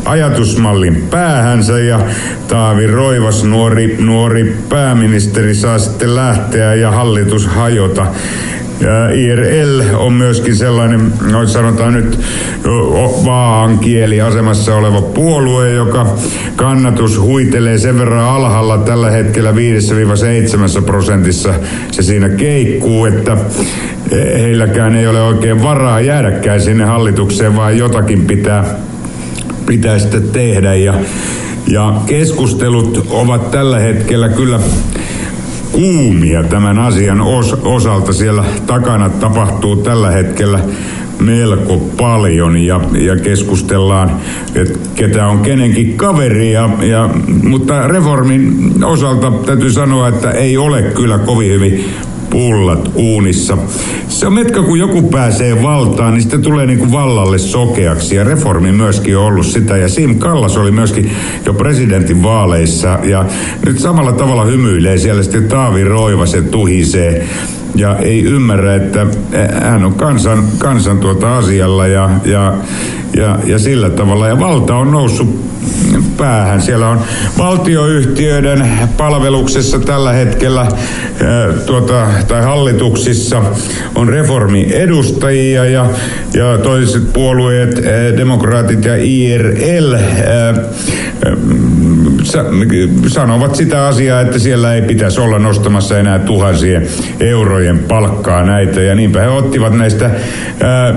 ajatusmallin 0.05 1.07
päähänsä 1.11 1.79
ja 1.79 2.00
Taavi 2.49 2.87
Roivas, 2.87 3.45
nuori, 3.45 3.97
nuori 3.99 4.57
pääministeri, 4.69 5.55
saa 5.55 5.79
sitten 5.79 6.17
lähteä 6.17 6.75
ja 6.75 6.91
hallitus 6.91 7.47
hajota. 7.47 8.07
Ja 8.80 9.11
IRL 9.11 9.83
on 9.97 10.12
myöskin 10.12 10.56
sellainen, 10.56 11.12
no 11.33 11.47
sanotaan 11.47 11.92
nyt 11.95 12.18
vaan 13.25 13.78
kieli 13.78 14.21
asemassa 14.21 14.75
oleva 14.75 15.02
puolue, 15.02 15.73
joka 15.73 16.06
kannatus 16.56 17.21
huitelee 17.21 17.78
sen 17.78 17.99
verran 17.99 18.25
alhaalla 18.25 18.78
tällä 18.78 19.11
hetkellä 19.11 19.52
5-7 19.52 20.83
prosentissa 20.83 21.54
se 21.90 22.02
siinä 22.02 22.28
keikkuu, 22.28 23.04
että 23.04 23.37
heilläkään 24.12 24.97
ei 24.97 25.06
ole 25.06 25.23
oikein 25.23 25.62
varaa 25.62 26.00
jäädäkään 26.00 26.61
sinne 26.61 26.85
hallitukseen, 26.85 27.56
vaan 27.56 27.78
jotakin 27.78 28.26
pitää, 28.26 28.64
pitää 29.66 29.99
sitten 29.99 30.28
tehdä. 30.28 30.75
Ja, 30.75 30.95
ja 31.66 31.95
keskustelut 32.06 33.06
ovat 33.11 33.50
tällä 33.50 33.78
hetkellä 33.78 34.28
kyllä 34.28 34.61
kuumia 35.76 36.42
tämän 36.42 36.78
asian 36.78 37.21
os, 37.21 37.52
osalta. 37.62 38.12
Siellä 38.12 38.45
takana 38.66 39.09
tapahtuu 39.11 39.76
tällä 39.76 40.11
hetkellä 40.11 40.61
melko 41.21 41.78
paljon 41.97 42.56
ja, 42.56 42.80
ja 42.99 43.16
keskustellaan, 43.16 44.16
että 44.54 44.78
ketä 44.95 45.26
on 45.26 45.38
kenenkin 45.38 45.97
kaveri. 45.97 46.52
Ja, 46.52 46.71
ja, 46.80 47.11
mutta 47.42 47.88
reformin 47.88 48.71
osalta 48.85 49.33
täytyy 49.47 49.73
sanoa, 49.73 50.09
että 50.09 50.30
ei 50.30 50.56
ole 50.56 50.83
kyllä 50.83 51.18
kovin 51.18 51.52
hyvin 51.52 51.85
pullat 52.30 52.90
uunissa. 52.95 53.59
Se 54.09 54.26
on 54.26 54.33
metka, 54.33 54.62
kun 54.62 54.78
joku 54.78 55.02
pääsee 55.02 55.62
valtaan, 55.62 56.12
niin 56.12 56.23
sitten 56.23 56.42
tulee 56.42 56.66
niin 56.66 56.78
kuin 56.78 56.92
vallalle 56.92 57.38
sokeaksi. 57.38 58.16
Ja 58.16 58.25
reformi 58.25 58.73
myöskin 58.73 59.18
on 59.18 59.25
ollut 59.25 59.47
sitä. 59.47 59.76
Ja 59.76 59.88
Sim 59.88 60.18
Kallas 60.18 60.56
oli 60.56 60.71
myöskin 60.71 61.11
jo 61.47 61.54
presidentin 61.54 62.23
vaaleissa. 62.23 62.99
Ja 63.02 63.25
nyt 63.66 63.78
samalla 63.78 64.12
tavalla 64.12 64.45
hymyilee 64.45 64.99
siellä 64.99 65.23
sitten 65.23 65.49
Taavi 65.49 65.85
Roivasen 65.85 66.45
tuhisee 66.45 67.26
ja 67.75 67.97
ei 67.97 68.23
ymmärrä, 68.23 68.75
että 68.75 69.06
hän 69.62 69.85
on 69.85 69.95
kansan, 69.95 70.45
kansan 70.59 70.99
tuota 70.99 71.37
asialla 71.37 71.87
ja, 71.87 72.11
ja, 72.25 72.54
ja, 73.16 73.38
ja 73.45 73.59
sillä 73.59 73.90
tavalla. 73.90 74.28
Ja 74.28 74.40
valta 74.40 74.76
on 74.76 74.90
noussut 74.90 75.46
päähän. 76.16 76.62
Siellä 76.62 76.88
on 76.88 77.00
valtioyhtiöiden 77.38 78.68
palveluksessa 78.96 79.78
tällä 79.78 80.12
hetkellä 80.12 80.66
tuota, 81.66 82.06
tai 82.28 82.42
hallituksissa 82.42 83.42
on 83.94 84.08
reformiedustajia 84.08 85.64
ja, 85.64 85.87
ja 86.35 86.58
toiset 86.58 87.12
puolueet, 87.12 87.82
demokraatit 88.16 88.85
ja 88.85 88.96
IRL, 88.96 89.94
sanovat 93.06 93.54
sitä 93.54 93.87
asiaa, 93.87 94.20
että 94.20 94.38
siellä 94.38 94.75
ei 94.75 94.82
pitäisi 94.82 95.20
olla 95.20 95.38
nostamassa 95.38 95.99
enää 95.99 96.18
tuhansien 96.18 96.87
eurojen 97.20 97.78
palkkaa 97.78 98.42
näitä. 98.42 98.82
Ja 98.82 98.94
niinpä 98.94 99.20
he 99.20 99.28
ottivat 99.28 99.76
näistä 99.76 100.11
ää, 100.61 100.94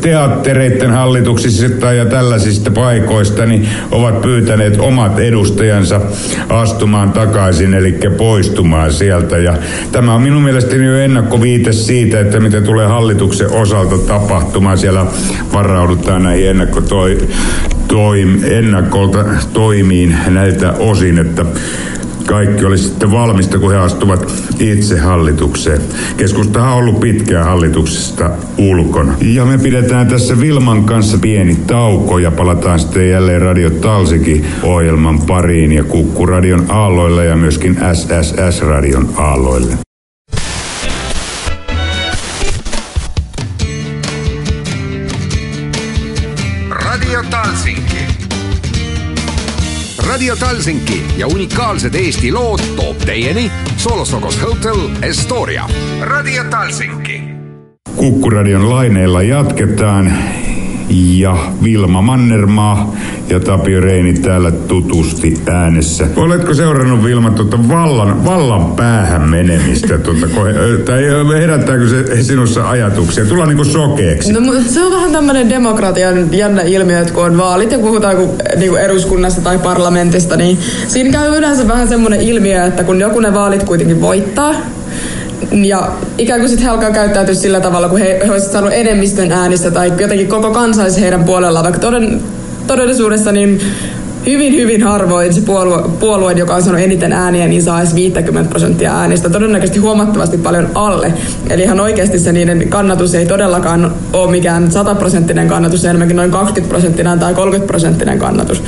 teattereiden 0.00 0.90
hallituksista 0.90 1.92
ja 1.92 2.06
tällaisista 2.06 2.70
paikoista, 2.70 3.46
niin 3.46 3.68
ovat 3.90 4.22
pyytäneet 4.22 4.80
omat 4.80 5.18
edustajansa 5.18 6.00
astumaan 6.48 7.12
takaisin, 7.12 7.74
eli 7.74 7.98
poistumaan 8.16 8.92
sieltä. 8.92 9.38
Ja 9.38 9.56
tämä 9.92 10.14
on 10.14 10.22
minun 10.22 10.42
mielestäni 10.42 10.86
jo 10.86 10.98
ennakkoviite 10.98 11.72
siitä, 11.72 12.20
että 12.20 12.40
mitä 12.40 12.60
tulee 12.60 12.86
hallituksen 12.86 13.50
osalta 13.50 13.98
tapahtumaan. 13.98 14.78
Siellä 14.78 15.06
varaudutaan 15.52 16.22
näihin 16.22 16.50
ennakkotoi 16.50 17.18
toim, 17.94 18.38
ennakolta 18.44 19.24
toimiin 19.52 20.16
näiltä 20.28 20.72
osin, 20.72 21.18
että 21.18 21.44
kaikki 22.26 22.64
olisi 22.64 22.84
sitten 22.84 23.10
valmista, 23.10 23.58
kun 23.58 23.72
he 23.72 23.78
astuvat 23.78 24.32
itse 24.58 24.98
hallitukseen. 24.98 25.80
Keskustahan 26.16 26.72
on 26.72 26.78
ollut 26.78 27.00
pitkään 27.00 27.44
hallituksesta 27.44 28.30
ulkona. 28.58 29.14
Ja 29.20 29.44
me 29.44 29.58
pidetään 29.58 30.06
tässä 30.06 30.40
Vilman 30.40 30.84
kanssa 30.84 31.18
pieni 31.18 31.56
tauko 31.66 32.18
ja 32.18 32.30
palataan 32.30 32.80
sitten 32.80 33.10
jälleen 33.10 33.42
Radio 33.42 33.70
Talsikin 33.70 34.46
ohjelman 34.62 35.22
pariin 35.22 35.72
ja 35.72 35.84
Kukkuradion 35.84 36.64
aalloille 36.68 37.26
ja 37.26 37.36
myöskin 37.36 37.78
SSS-radion 37.92 39.08
aalloille. 39.16 39.93
Radio 50.24 50.46
Talsinki 50.46 51.02
ja 51.16 51.26
unikaalsed 51.26 51.94
Eesti 51.94 52.32
lood 52.32 52.60
toob 52.76 52.96
teieni 52.96 53.50
Solosokos 53.76 54.42
Hotel 54.42 54.76
Estoria. 55.02 55.68
Radio 56.00 56.44
Talsinki. 56.44 57.20
Kukkuradion 57.96 58.70
laineilla 58.70 59.22
jatketaan 59.22 60.12
ja 60.88 61.36
Vilma 61.64 62.02
Mannermaa 62.02 62.96
ja 63.28 63.40
Tapio 63.40 63.80
Reini 63.80 64.14
täällä 64.14 64.50
tutusti 64.50 65.34
äänessä. 65.46 66.06
Oletko 66.16 66.54
seurannut 66.54 67.04
Vilma 67.04 67.30
tuota 67.30 67.68
vallan, 67.68 68.24
vallan 68.24 68.72
päähän 68.72 69.28
menemistä? 69.28 69.98
Tuota, 69.98 70.26
tai 70.84 71.02
herättääkö 71.40 71.88
se 71.88 72.22
sinussa 72.22 72.70
ajatuksia? 72.70 73.24
Tullaan 73.24 73.48
niinku 73.48 73.64
sokeeksi. 73.64 74.32
No, 74.32 74.40
se 74.66 74.82
on 74.84 74.92
vähän 74.92 75.12
tämmöinen 75.12 75.50
demokratian 75.50 76.34
jännä 76.34 76.62
ilmiö, 76.62 77.00
että 77.00 77.14
kun 77.14 77.24
on 77.24 77.38
vaalit 77.38 77.72
ja 77.72 77.78
puhutaan 77.78 78.16
kun, 78.16 78.30
niin 78.56 78.76
eduskunnasta 78.76 79.40
tai 79.40 79.58
parlamentista, 79.58 80.36
niin 80.36 80.58
siinä 80.88 81.10
käy 81.10 81.38
yleensä 81.38 81.68
vähän 81.68 81.88
semmoinen 81.88 82.20
ilmiö, 82.20 82.64
että 82.64 82.84
kun 82.84 83.00
joku 83.00 83.20
ne 83.20 83.34
vaalit 83.34 83.62
kuitenkin 83.62 84.00
voittaa, 84.00 84.54
ja 85.52 85.88
ikään 86.18 86.40
kuin 86.40 86.48
sitten 86.48 86.66
he 86.66 86.72
alkaa 86.72 86.90
käyttäytyä 86.90 87.34
sillä 87.34 87.60
tavalla, 87.60 87.88
kun 87.88 87.98
he, 87.98 88.20
he 88.26 88.30
olisivat 88.30 88.52
saanut 88.52 88.72
enemmistön 88.72 89.32
äänistä 89.32 89.70
tai 89.70 89.92
jotenkin 89.98 90.28
koko 90.28 90.50
kansa 90.50 90.82
olisi 90.82 91.00
heidän 91.00 91.24
puolellaan, 91.24 91.64
vaikka 91.64 91.80
toden, 91.80 92.20
todellisuudessa 92.66 93.32
niin 93.32 93.60
hyvin, 94.26 94.52
hyvin 94.52 94.82
harvoin 94.82 95.34
se 95.34 95.40
puolue, 95.40 95.82
puolue, 96.00 96.32
joka 96.32 96.54
on 96.54 96.62
saanut 96.62 96.82
eniten 96.82 97.12
ääniä, 97.12 97.48
niin 97.48 97.62
saisi 97.62 97.94
50 97.94 98.50
prosenttia 98.50 98.98
äänistä. 98.98 99.30
Todennäköisesti 99.30 99.78
huomattavasti 99.78 100.38
paljon 100.38 100.70
alle. 100.74 101.12
Eli 101.50 101.62
ihan 101.62 101.80
oikeasti 101.80 102.18
se 102.18 102.32
niiden 102.32 102.68
kannatus 102.68 103.14
ei 103.14 103.26
todellakaan 103.26 103.94
ole 104.12 104.30
mikään 104.30 104.72
100 104.72 104.94
prosenttinen 104.94 105.48
kannatus, 105.48 105.84
enemmänkin 105.84 106.16
noin 106.16 106.30
20 106.30 106.72
prosenttinen 106.72 107.18
tai 107.18 107.34
30 107.34 107.66
prosenttinen 107.66 108.18
kannatus. 108.18 108.62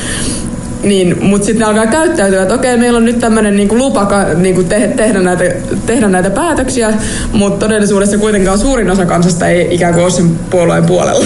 Niin, 0.86 1.16
mutta 1.22 1.46
sitten 1.46 1.60
ne 1.60 1.66
alkaa 1.66 1.86
käyttäytyä, 1.86 2.42
että 2.42 2.54
okei, 2.54 2.76
meillä 2.76 2.96
on 2.96 3.04
nyt 3.04 3.18
tämmöinen 3.18 3.56
niinku 3.56 3.78
lupa 3.78 4.08
niinku 4.36 4.62
te, 4.62 4.92
tehdä, 4.96 5.20
näitä, 5.20 5.44
tehdä 5.86 6.08
näitä 6.08 6.30
päätöksiä, 6.30 6.92
mutta 7.32 7.66
todellisuudessa 7.66 8.18
kuitenkaan 8.18 8.58
suurin 8.58 8.90
osa 8.90 9.06
kansasta 9.06 9.46
ei 9.46 9.74
ikään 9.74 9.94
kuin 9.94 10.02
ole 10.02 10.10
sen 10.10 10.30
puolueen 10.50 10.84
puolella. 10.84 11.24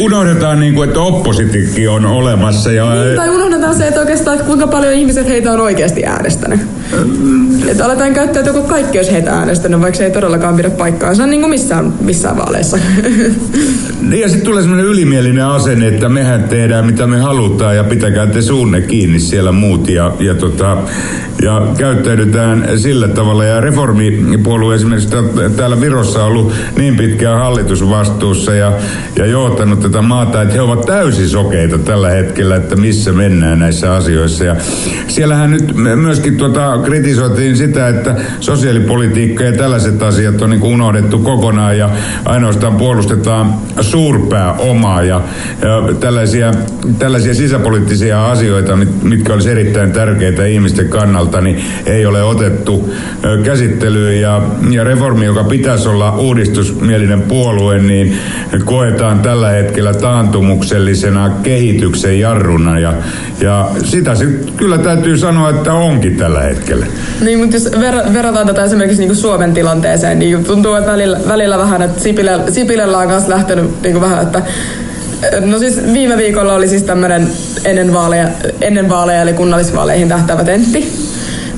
Unohdetaan, 0.00 0.60
niinku, 0.60 0.82
että 0.82 1.00
oppositikin 1.00 1.90
on 1.90 2.06
olemassa. 2.06 2.72
Ja... 2.72 2.94
Niin, 2.94 3.16
tai 3.16 3.30
unohdetaan 3.30 3.76
se, 3.76 3.88
että 3.88 4.00
oikeastaan 4.00 4.34
että 4.34 4.46
kuinka 4.46 4.66
paljon 4.66 4.92
ihmiset 4.92 5.28
heitä 5.28 5.52
on 5.52 5.60
oikeasti 5.60 6.06
äänestänyt. 6.06 6.60
Mm. 7.22 7.68
Että 7.68 7.84
aletaan 7.84 8.14
käyttäytyä, 8.14 8.52
kun 8.52 8.64
kaikki 8.64 8.98
olisi 8.98 9.12
heitä 9.12 9.32
äänestänyt, 9.32 9.80
vaikka 9.80 9.98
se 9.98 10.04
ei 10.04 10.10
todellakaan 10.10 10.56
pidä 10.56 10.70
paikkaansa 10.70 11.26
niin 11.26 11.40
kuin 11.40 11.50
missään, 11.50 11.94
missään 12.00 12.36
vaaleissa. 12.36 12.78
Niin 14.00 14.20
ja 14.20 14.28
sitten 14.28 14.44
tulee 14.44 14.62
semmoinen 14.62 14.86
ylimielinen 14.86 15.44
asenne, 15.44 15.88
että 15.88 16.08
mehän 16.08 16.44
tehdään 16.44 16.86
mitä 16.86 17.06
me 17.06 17.18
halutaan 17.18 17.76
ja 17.76 17.84
pitäkää 17.84 18.26
te 18.26 18.42
suunne 18.54 18.80
kiinni 18.80 19.20
siellä 19.20 19.52
muut 19.52 19.88
ja, 19.88 20.12
ja, 20.18 20.34
tota, 20.34 20.76
ja 21.42 21.66
käyttäydytään 21.78 22.68
sillä 22.76 23.08
tavalla. 23.08 23.44
Ja 23.44 23.60
reformipuolue 23.60 24.74
esimerkiksi 24.74 25.16
täällä 25.56 25.80
Virossa 25.80 26.24
on 26.24 26.26
ollut 26.26 26.52
niin 26.76 26.96
pitkään 26.96 27.38
hallitusvastuussa 27.38 28.54
ja, 28.54 28.72
ja 29.16 29.26
johtanut 29.26 29.80
tätä 29.80 30.02
maata, 30.02 30.42
että 30.42 30.54
he 30.54 30.60
ovat 30.60 30.86
täysin 30.86 31.28
sokeita 31.28 31.78
tällä 31.78 32.10
hetkellä, 32.10 32.56
että 32.56 32.76
missä 32.76 33.12
mennään 33.12 33.58
näissä 33.58 33.94
asioissa. 33.94 34.44
Ja 34.44 34.56
siellähän 35.08 35.50
nyt 35.50 35.76
myöskin 35.96 36.36
tuota, 36.36 36.78
kritisoitiin 36.84 37.56
sitä, 37.56 37.88
että 37.88 38.16
sosiaalipolitiikka 38.40 39.44
ja 39.44 39.52
tällaiset 39.52 40.02
asiat 40.02 40.42
on 40.42 40.50
niin 40.50 40.62
unohdettu 40.62 41.18
kokonaan 41.18 41.78
ja 41.78 41.90
ainoastaan 42.24 42.76
puolustetaan 42.76 43.54
suurpää 43.80 44.52
omaa 44.52 45.02
ja, 45.02 45.20
ja 45.62 45.94
tällaisia, 46.00 46.52
tällaisia 46.98 47.34
sisäpoliittisia 47.34 48.30
asioita, 48.30 48.43
mitkä 49.02 49.32
olisi 49.32 49.50
erittäin 49.50 49.92
tärkeitä 49.92 50.46
ihmisten 50.46 50.88
kannalta, 50.88 51.40
niin 51.40 51.64
ei 51.86 52.06
ole 52.06 52.22
otettu 52.22 52.94
käsittelyyn 53.44 54.20
ja, 54.20 54.42
ja 54.70 54.84
reformi, 54.84 55.24
joka 55.24 55.44
pitäisi 55.44 55.88
olla 55.88 56.16
uudistusmielinen 56.16 57.22
puolue, 57.22 57.78
niin 57.78 58.18
koetaan 58.64 59.20
tällä 59.20 59.48
hetkellä 59.48 59.94
taantumuksellisena 59.94 61.30
kehityksen 61.42 62.20
jarruna 62.20 62.78
ja, 62.78 62.92
ja 63.40 63.68
sitä 63.84 64.14
se 64.14 64.26
kyllä 64.56 64.78
täytyy 64.78 65.18
sanoa, 65.18 65.50
että 65.50 65.72
onkin 65.72 66.16
tällä 66.16 66.40
hetkellä. 66.40 66.86
Niin, 67.20 67.38
mutta 67.38 67.56
jos 67.56 67.70
ver- 67.72 68.14
verrataan 68.14 68.46
tätä 68.46 68.64
esimerkiksi 68.64 69.00
niin 69.00 69.08
kuin 69.08 69.16
Suomen 69.16 69.54
tilanteeseen, 69.54 70.18
niin 70.18 70.44
tuntuu, 70.44 70.74
että 70.74 70.90
välillä, 70.90 71.20
välillä 71.28 71.58
vähän, 71.58 71.82
että 71.82 72.02
Sipilä, 72.02 72.40
Sipilällä 72.48 72.98
on 72.98 73.08
myös 73.08 73.28
lähtenyt 73.28 73.82
niin 73.82 73.92
kuin 73.92 74.00
vähän, 74.00 74.22
että 74.22 74.42
No 75.40 75.58
siis 75.58 75.92
viime 75.92 76.16
viikolla 76.16 76.54
oli 76.54 76.68
siis 76.68 76.82
tämmöinen 76.82 77.30
ennen 77.64 77.92
vaaleja, 77.92 78.28
ennen 78.60 78.88
vaaleja 78.88 79.22
eli 79.22 79.32
kunnallisvaaleihin 79.32 80.08
tähtävä 80.08 80.44
tentti. 80.44 80.92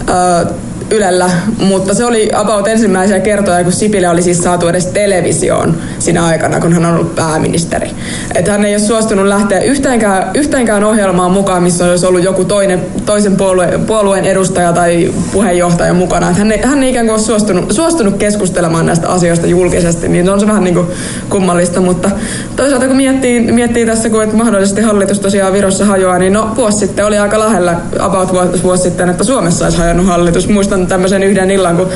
Öö, 0.09 0.47
Ylellä, 0.90 1.31
mutta 1.59 1.94
se 1.94 2.05
oli 2.05 2.31
about 2.35 2.68
ensimmäisiä 2.68 3.20
kertoja, 3.20 3.64
kun 3.64 3.72
Sipilä 3.72 4.11
oli 4.11 4.22
siis 4.22 4.38
saatu 4.38 4.68
edes 4.68 4.87
televisioon 4.87 5.75
siinä 5.99 6.25
aikana, 6.25 6.61
kun 6.61 6.72
hän 6.72 6.85
on 6.85 6.94
ollut 6.94 7.14
pääministeri. 7.14 7.90
Että 8.35 8.53
hän 8.53 8.64
ei 8.64 8.75
ole 8.75 8.79
suostunut 8.79 9.27
lähteä 9.27 9.61
yhteenkään, 9.61 10.31
yhteenkään 10.35 10.85
ohjelmaan 10.85 11.31
mukaan, 11.31 11.62
missä 11.62 11.85
olisi 11.85 12.07
ollut 12.07 12.25
joku 12.25 12.44
toinen, 12.44 12.83
toisen 13.07 13.37
puolue, 13.37 13.81
puolueen 13.87 14.25
edustaja 14.25 14.72
tai 14.72 15.12
puheenjohtaja 15.33 15.94
mukana. 15.94 16.29
Että 16.29 16.38
hän, 16.38 16.53
ei, 16.53 16.61
hän 16.62 16.83
ei 16.83 16.90
ikään 16.90 17.07
kuin 17.07 17.14
ole 17.14 17.22
suostunut, 17.22 17.72
suostunut 17.72 18.16
keskustelemaan 18.16 18.87
näistä 18.87 19.09
asioista 19.09 19.46
julkisesti, 19.46 20.09
niin 20.09 20.31
on 20.31 20.40
se 20.40 20.46
vähän 20.46 20.64
niin 20.64 20.75
kuin 20.75 20.87
kummallista, 21.31 21.81
mutta 21.81 22.11
toisaalta 22.57 22.87
kun 22.87 22.96
miettii, 22.96 23.40
miettii 23.53 23.87
tässä, 23.87 24.11
kun 24.11 24.22
että 24.22 24.37
mahdollisesti 24.37 24.81
hallitus 24.81 25.20
tosiaan 25.20 25.53
Virossa 25.53 25.85
hajoaa, 25.85 26.18
niin 26.18 26.33
no 26.33 26.51
vuosi 26.57 26.79
sitten 26.79 27.07
oli 27.07 27.18
aika 27.18 27.38
lähellä, 27.38 27.77
about 27.99 28.33
vuosi, 28.33 28.62
vuosi 28.62 28.83
sitten, 28.83 29.09
että 29.09 29.25
Suomessa 29.25 29.64
olisi 29.64 29.79
hajonnut 29.79 30.07
hallitus. 30.07 30.49
Muistan 30.49 30.76
tämmöisen 30.87 31.23
yhden 31.23 31.51
illan, 31.51 31.77
kun 31.77 31.89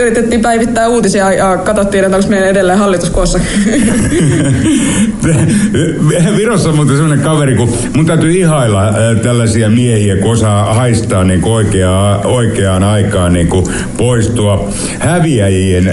yritettiin 0.00 0.40
päivittää 0.40 0.88
uutisia 0.88 1.32
ja 1.32 1.56
katsottiin, 1.56 2.04
että 2.04 2.16
onko 2.16 2.28
meillä 2.28 2.48
edelleen 2.48 2.78
hallitus 2.78 3.10
koossa. 3.10 3.40
Virossa 6.36 6.68
on 6.68 6.76
muuten 6.76 6.96
sellainen 6.96 7.24
kaveri, 7.24 7.56
kun 7.56 7.72
mun 7.96 8.06
täytyy 8.06 8.32
ihailla 8.32 8.82
tällaisia 9.22 9.70
miehiä, 9.70 10.16
kun 10.16 10.32
osaa 10.32 10.74
haistaa 10.74 11.24
niin 11.24 11.44
oikeaa, 11.44 12.20
oikeaan 12.24 12.82
aikaan 12.82 13.32
niin 13.32 13.48
poistua 13.96 14.68
häviäjien 14.98 15.92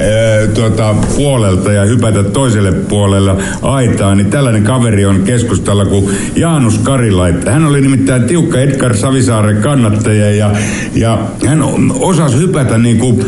tuota, 0.53 0.95
puolelta 1.15 1.71
ja 1.71 1.85
hypätä 1.85 2.23
toiselle 2.23 2.71
puolelle 2.71 3.35
aitaa, 3.61 4.15
niin 4.15 4.29
tällainen 4.29 4.63
kaveri 4.63 5.05
on 5.05 5.23
keskustalla 5.23 5.85
kuin 5.85 6.09
Jaanus 6.35 6.77
Karila. 6.77 7.27
Hän 7.45 7.65
oli 7.65 7.81
nimittäin 7.81 8.23
tiukka 8.23 8.59
Edgar 8.59 8.97
Savisaaren 8.97 9.57
kannattaja 9.57 10.31
ja, 10.31 10.51
ja 10.95 11.19
hän 11.47 11.61
osasi 11.99 12.37
hypätä 12.37 12.77
niin 12.77 12.97
kuin 12.97 13.25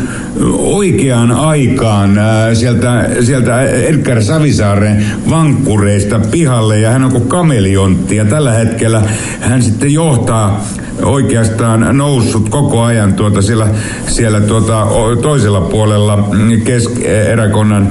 oikeaan 0.58 1.30
aikaan 1.30 2.18
ää, 2.18 2.54
sieltä, 2.54 3.08
sieltä 3.20 3.62
Edgar 3.62 4.22
Savisaaren 4.22 5.04
vankkureista 5.30 6.20
pihalle. 6.30 6.78
Ja 6.78 6.90
hän 6.90 7.04
on 7.04 7.12
kuin 7.12 7.28
kameliontti 7.28 8.16
ja 8.16 8.24
tällä 8.24 8.52
hetkellä 8.52 9.02
hän 9.40 9.62
sitten 9.62 9.92
johtaa 9.92 10.64
oikeastaan 11.02 11.96
noussut 11.96 12.48
koko 12.48 12.82
ajan 12.82 13.14
tuota 13.14 13.42
siellä, 13.42 13.68
siellä 14.06 14.40
tuota, 14.40 14.86
toisella 15.22 15.60
puolella 15.60 16.28
kesk- 16.64 17.06
eräkonnan 17.06 17.88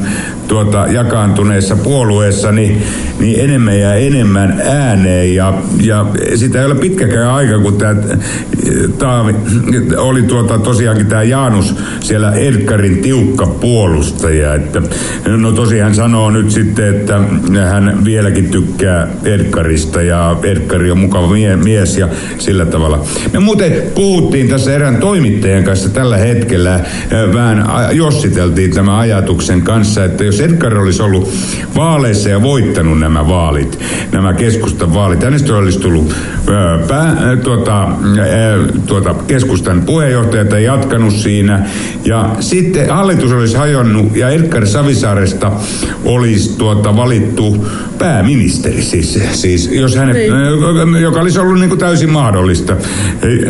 tuota, 0.49 0.88
jakaantuneessa 0.88 1.75
puolueessa 1.75 2.51
niin, 2.51 2.83
niin 3.19 3.39
enemmän 3.39 3.79
ja 3.79 3.93
enemmän 3.95 4.62
ääneen 4.65 5.35
ja, 5.35 5.53
ja 5.81 6.05
sitä 6.35 6.59
ei 6.59 6.65
ole 6.65 6.75
pitkäkään 6.75 7.31
aika, 7.31 7.59
kun 7.59 7.77
tämä 7.77 7.95
Taavi 8.97 9.35
oli 9.97 10.23
tuota, 10.23 10.59
tosiaankin 10.59 11.07
tämä 11.07 11.23
Jaanus 11.23 11.75
siellä 11.99 12.31
Edgarin 12.31 12.97
tiukka 12.97 13.47
puolustaja. 13.47 14.53
Että, 14.53 14.81
no 15.38 15.51
tosiaan 15.51 15.95
sanoo 15.95 16.29
nyt 16.29 16.51
sitten, 16.51 16.95
että 16.95 17.19
hän 17.69 18.05
vieläkin 18.05 18.49
tykkää 18.49 19.07
Edgarista 19.23 20.01
ja 20.01 20.38
Edgari 20.43 20.91
on 20.91 20.97
mukava 20.97 21.27
mie- 21.27 21.55
mies 21.55 21.97
ja 21.97 22.07
sillä 22.38 22.65
tavalla. 22.65 23.05
Me 23.33 23.39
muuten 23.39 23.73
puhuttiin 23.95 24.47
tässä 24.47 24.75
erään 24.75 24.97
toimittajan 24.97 25.63
kanssa 25.63 25.89
tällä 25.89 26.17
hetkellä, 26.17 26.75
äh, 26.75 26.83
vähän 27.33 27.65
jossiteltiin 27.91 28.71
tämän 28.71 28.95
ajatuksen 28.95 29.62
kanssa, 29.62 30.05
että 30.05 30.23
jos 30.23 30.38
Edgar 30.39 30.78
olisi 30.78 31.02
ollut 31.02 31.34
vaaleissa 31.75 32.30
ja 32.30 32.41
voittanut 32.41 32.99
nämä 32.99 33.28
vaalit, 33.28 33.80
nämä 34.12 34.34
keskustan 34.34 34.93
vaalit, 34.93 35.23
hänestä 35.23 35.56
olisi 35.56 35.80
tullut 35.80 36.12
äh, 36.12 36.88
pää, 36.88 37.10
äh, 37.10 37.39
tuota, 37.43 37.84
äh, 37.84 37.89
tuota, 38.86 39.15
keskustan 39.28 39.82
puheenjohtaja 39.82 40.45
tai 40.45 40.63
jatkanut 40.63 41.13
siinä. 41.13 41.65
Ja 42.06 42.30
sitten 42.39 42.89
hallitus 42.89 43.32
olisi 43.32 43.58
hajonnut 43.58 44.15
ja 44.15 44.30
Edgar 44.30 44.67
Savisaaresta 44.67 45.52
olisi 46.04 46.58
tuota, 46.58 46.97
valittu 46.97 47.67
pääministeri, 47.97 48.82
siis, 48.82 49.19
siis 49.32 49.69
jos 49.71 49.95
hänet, 49.95 50.15
Niin. 50.15 51.02
joka 51.02 51.19
olisi 51.19 51.39
ollut 51.39 51.60
niin 51.60 51.69
kuin 51.69 51.80
täysin 51.80 52.12
mahdollista. 52.12 52.75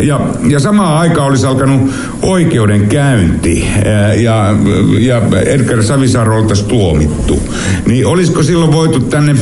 Ja, 0.01 0.19
ja 0.47 0.59
samaan 0.59 0.97
aikaan 0.97 1.27
olisi 1.27 1.45
alkanut 1.45 1.91
oikeudenkäynti 2.21 3.67
ja, 4.23 4.53
ja 4.99 5.21
Edgar 5.45 5.83
Savisaar 5.83 6.29
oltaisiin 6.29 6.69
tuomittu. 6.79 7.39
Niin 7.85 8.05
olisiko 8.05 8.43
silloin 8.43 8.71
voitu 8.71 8.99
tänne, 8.99 9.35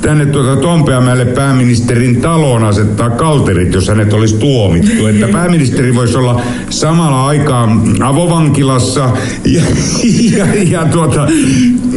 tänne 0.00 0.26
tuota 0.26 0.56
Tompeamäelle 0.56 1.24
pääministerin 1.24 2.20
taloon 2.20 2.64
asettaa 2.64 3.10
kalterit, 3.10 3.74
jos 3.74 3.88
hänet 3.88 4.12
olisi 4.12 4.36
tuomittu? 4.36 5.06
Että 5.06 5.28
pääministeri 5.28 5.94
voisi 5.94 6.16
olla 6.16 6.40
samalla 6.70 7.26
aikaa 7.26 7.76
avovankilassa 8.04 9.10
ja, 9.44 9.62
ja, 10.36 10.46
ja 10.70 10.86
tuota, 10.92 11.28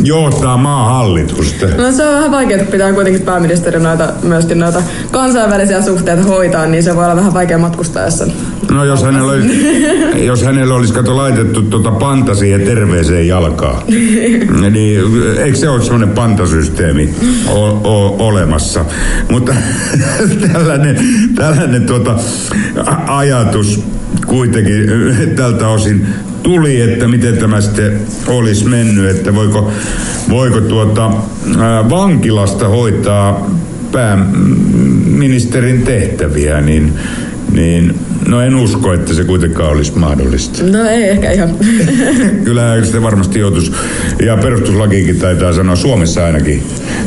johtaa 0.04 0.58
maan 0.58 0.92
hallitusta. 0.92 1.66
No 1.66 1.92
se 1.92 2.06
on 2.06 2.14
vähän 2.14 2.32
vaikea, 2.32 2.58
kun 2.58 2.68
pitää 2.68 2.94
kuitenkin 2.94 3.22
pääministeri 3.22 3.80
noita, 3.80 4.14
myöskin 4.24 4.60
noita 4.60 4.84
kansainvälisiä 5.12 5.82
suhteita 5.82 6.24
hoitaa, 6.24 6.66
niin 6.66 6.84
se 6.84 6.96
voi 6.96 7.04
olla 7.04 7.16
vähän 7.16 7.34
vaikea 7.34 7.58
matkustaessa. 7.58 8.28
No 8.72 8.84
jos 8.84 9.04
hänellä 9.04 9.32
olisi, 9.32 10.26
jos 10.26 10.44
hänellä 10.44 10.76
olisi 10.76 10.94
kato 10.94 11.18
laitettu 11.18 11.62
tuota 11.62 11.92
panta 11.92 12.36
siihen 12.36 12.62
terveeseen 12.62 13.28
jalkaan, 13.28 13.84
niin 14.72 15.02
eikö 15.38 15.58
se 15.58 15.70
ole 15.70 15.82
semmoinen 15.82 16.10
pantasysteemi 16.10 17.16
o, 17.48 17.66
o, 17.68 18.28
olemassa? 18.28 18.86
Mutta 19.32 19.54
tällainen, 20.54 21.00
tällainen 21.36 21.86
tuota, 21.86 22.16
ajatus 23.08 23.84
kuitenkin 24.28 24.90
tältä 25.36 25.68
osin 25.68 26.08
tuli, 26.48 26.82
että 26.82 27.08
miten 27.08 27.38
tämä 27.38 27.62
sitten 27.62 28.02
olisi 28.28 28.66
mennyt, 28.66 29.10
että 29.10 29.36
voiko, 29.36 29.72
voiko 30.30 30.62
tuota, 30.62 31.12
ää, 31.60 31.90
vankilasta 31.90 32.68
hoitaa 32.68 33.52
pääministerin 33.92 35.82
tehtäviä, 35.82 36.62
niin, 36.62 36.94
niin 37.52 37.96
no 38.28 38.42
en 38.42 38.56
usko, 38.56 38.94
että 38.94 39.14
se 39.14 39.24
kuitenkaan 39.24 39.72
olisi 39.72 39.98
mahdollista. 39.98 40.64
No 40.64 40.84
ei 40.84 41.10
ehkä 41.10 41.32
ihan. 41.32 41.50
Kyllä 42.44 42.86
se 42.86 43.02
varmasti 43.02 43.40
joutuisi, 43.40 43.72
ja 44.26 44.38
perustuslakiinkin 44.38 45.20
taitaa 45.20 45.54
sanoa 45.54 45.76
Suomessa 45.76 46.26
ainakin, 46.26 46.64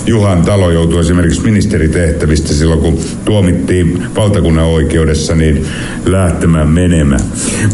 Juhan 0.07 0.43
Talo 0.43 0.71
joutui 0.71 1.01
esimerkiksi 1.01 1.43
ministeritehtävistä 1.43 2.53
silloin, 2.53 2.81
kun 2.81 2.99
tuomittiin 3.25 4.03
valtakunnan 4.17 4.65
oikeudessa, 4.65 5.35
niin 5.35 5.67
lähtemään 6.07 6.69
menemään. 6.69 7.21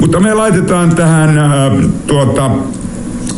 Mutta 0.00 0.20
me 0.20 0.35
laitetaan 0.35 0.96
tähän 0.96 1.38
äh, 1.38 1.72
tuota, 2.06 2.50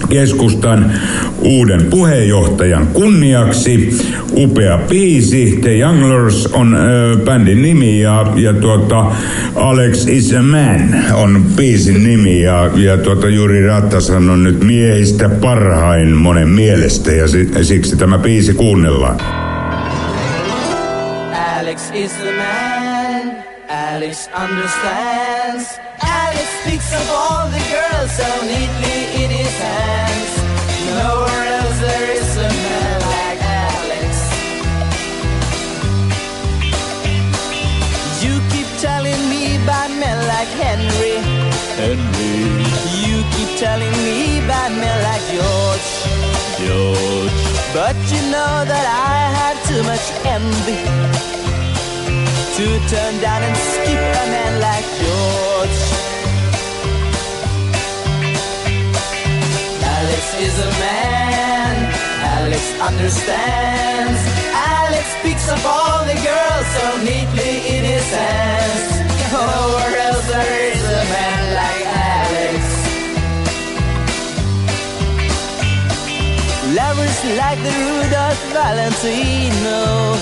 keskustan 0.09 0.93
uuden 1.39 1.85
puheenjohtajan 1.85 2.87
kunniaksi. 2.87 3.99
Upea 4.33 4.79
biisi, 4.79 5.59
The 5.63 5.79
Younglers 5.79 6.47
on 6.47 6.75
ö, 6.75 7.17
bändin 7.25 7.63
nimi 7.63 8.01
ja, 8.01 8.33
ja 8.37 8.53
tuota, 8.53 9.07
Alex 9.55 10.07
is 10.07 10.33
a 10.33 10.43
man 10.43 11.05
on 11.15 11.45
biisin 11.57 12.05
nimi 12.05 12.43
ja, 12.43 12.71
ja 12.75 12.99
tuota, 12.99 13.29
Juri 13.29 13.67
Rattashan 13.67 14.31
on 14.31 14.45
nyt 14.45 14.65
miehistä 14.65 15.29
parhain 15.29 16.09
monen 16.09 16.49
mielestä 16.49 17.13
ja 17.13 17.29
si, 17.29 17.51
siksi 17.63 17.97
tämä 17.97 18.19
biisi 18.19 18.55
kuunnellaan. 18.55 19.21
Alex 21.61 21.91
is 21.95 22.11
the 22.13 22.33
man. 22.33 23.33
Alex 23.95 24.29
understands. 24.43 25.81
Alex 26.01 26.49
picks 26.65 26.93
up 26.93 27.09
all 27.11 27.49
the 27.51 27.59
girls 27.59 28.17
so 28.17 28.47
neatly 28.47 28.88
telling 43.59 43.91
me 44.07 44.39
about 44.45 44.71
men 44.71 44.99
like 45.03 45.25
George. 45.35 45.91
George. 46.63 47.41
But 47.75 47.99
you 48.07 48.23
know 48.31 48.55
that 48.71 48.87
I 48.87 49.19
have 49.35 49.59
too 49.67 49.83
much 49.83 50.07
envy 50.23 50.79
to 52.55 52.67
turn 52.87 53.15
down 53.19 53.43
and 53.43 53.57
skip 53.59 53.99
a 53.99 54.25
man 54.31 54.53
like 54.63 54.87
George. 55.03 55.79
Alex 59.83 60.25
is 60.39 60.57
a 60.63 60.71
man, 60.79 61.75
Alex 62.39 62.63
understands. 62.79 64.23
Alex 64.55 65.07
picks 65.27 65.49
up 65.51 65.65
all 65.67 66.07
the 66.07 66.19
girls 66.31 66.67
so 66.79 66.87
neatly 67.03 67.55
in 67.75 67.83
his 67.91 68.07
hands. 68.07 68.87
Nowhere 69.35 69.99
else 70.07 70.27
there 70.31 70.71
is 70.71 70.78
like 77.37 77.59
the 77.63 77.75
Rudolph 77.89 78.41
Valentino. 78.57 80.17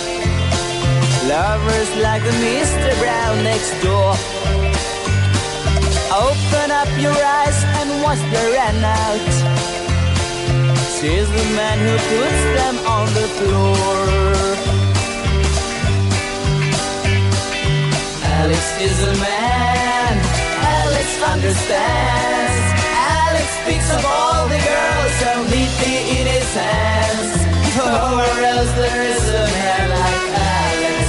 Lovers 1.28 1.90
like 2.02 2.22
the 2.22 2.34
Mr. 2.42 2.90
Brown 2.98 3.44
next 3.44 3.70
door. 3.82 4.14
Open 6.10 6.70
up 6.70 6.90
your 6.98 7.14
eyes 7.14 7.58
and 7.78 8.02
watch 8.02 8.22
the 8.34 8.42
run 8.56 8.84
out. 8.84 9.34
Says 10.98 11.28
the 11.30 11.46
man 11.54 11.78
who 11.86 11.94
puts 12.10 12.42
them 12.58 12.76
on 12.86 13.06
the 13.14 13.26
floor. 13.38 14.36
Alex 18.40 18.64
is 18.80 18.98
a 19.02 19.14
man. 19.20 20.14
Alex 20.82 21.08
understands. 21.22 22.66
Alex 23.28 23.48
picks 23.64 23.90
up 23.90 24.04
all 24.04 24.48
the 24.48 24.58
girls 24.58 25.05
so 25.20 25.32
neatly 25.48 25.96
in 26.18 26.26
his 26.28 26.50
hands. 26.52 27.32
Nowhere 27.76 28.40
else 28.52 28.72
there 28.76 29.02
is 29.02 29.24
a 29.28 29.44
man 29.56 29.88
like 29.96 30.28
Alex. 30.36 31.08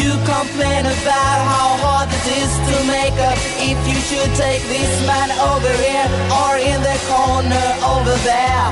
You 0.00 0.12
complain 0.24 0.84
about 0.86 1.38
how 1.52 1.68
hard 1.84 2.08
it 2.08 2.26
is 2.40 2.52
to 2.68 2.74
make 2.88 3.16
up 3.20 3.36
if 3.60 3.76
you 3.88 3.98
should 4.08 4.32
take 4.36 4.62
this 4.72 4.92
man 5.06 5.28
over 5.52 5.72
here 5.84 6.08
or 6.40 6.56
in 6.56 6.80
the 6.80 6.96
corner 7.12 7.66
over 7.92 8.16
there. 8.24 8.66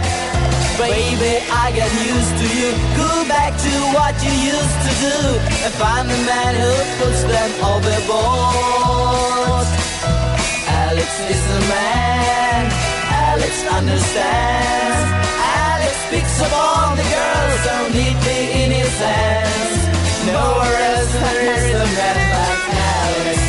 Baby, 0.81 1.45
I 1.53 1.69
got 1.77 1.93
used 2.01 2.35
to 2.41 2.47
you. 2.57 2.73
Go 2.97 3.13
back 3.29 3.53
to 3.53 3.73
what 3.93 4.17
you 4.25 4.33
used 4.57 4.79
to 4.89 4.93
do 5.05 5.17
and 5.65 5.73
find 5.77 6.09
the 6.09 6.17
man 6.25 6.57
who 6.57 6.73
puts 6.97 7.23
them 7.29 7.51
overboard. 7.61 9.69
Alex 10.69 11.11
is 11.29 11.43
the 11.53 11.61
man. 11.69 12.80
Alex 13.31 13.55
understands. 13.79 15.01
Alex 15.71 15.95
picks 16.11 16.37
up 16.43 16.53
all 16.53 16.97
the 16.97 17.07
girls 17.15 17.61
so 17.67 17.77
neatly 17.95 18.43
in 18.61 18.71
his 18.81 18.95
hands. 18.99 19.81
Nowhere 20.27 20.79
else 20.91 21.13
there 21.23 21.43
is 21.55 21.67
a 21.79 21.87
man 21.99 22.19
like 22.35 22.65
Alex. 22.99 23.41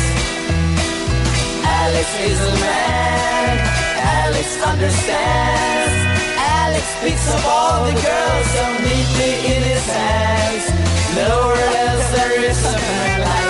Alex 1.82 2.08
is 2.30 2.40
a 2.52 2.54
man. 2.62 3.54
Alex 4.22 4.48
understands. 4.70 5.94
Alex 6.62 6.86
picks 7.02 7.26
up 7.34 7.44
all 7.44 7.84
the 7.84 7.96
girls 8.06 8.46
so 8.54 8.64
neatly 8.86 9.34
in 9.50 9.62
his 9.72 9.84
hands. 9.98 10.64
Nowhere 11.18 11.70
else 11.86 12.08
there 12.16 12.34
is 12.50 12.58
a 12.64 12.76
man 12.78 13.20
like 13.26 13.41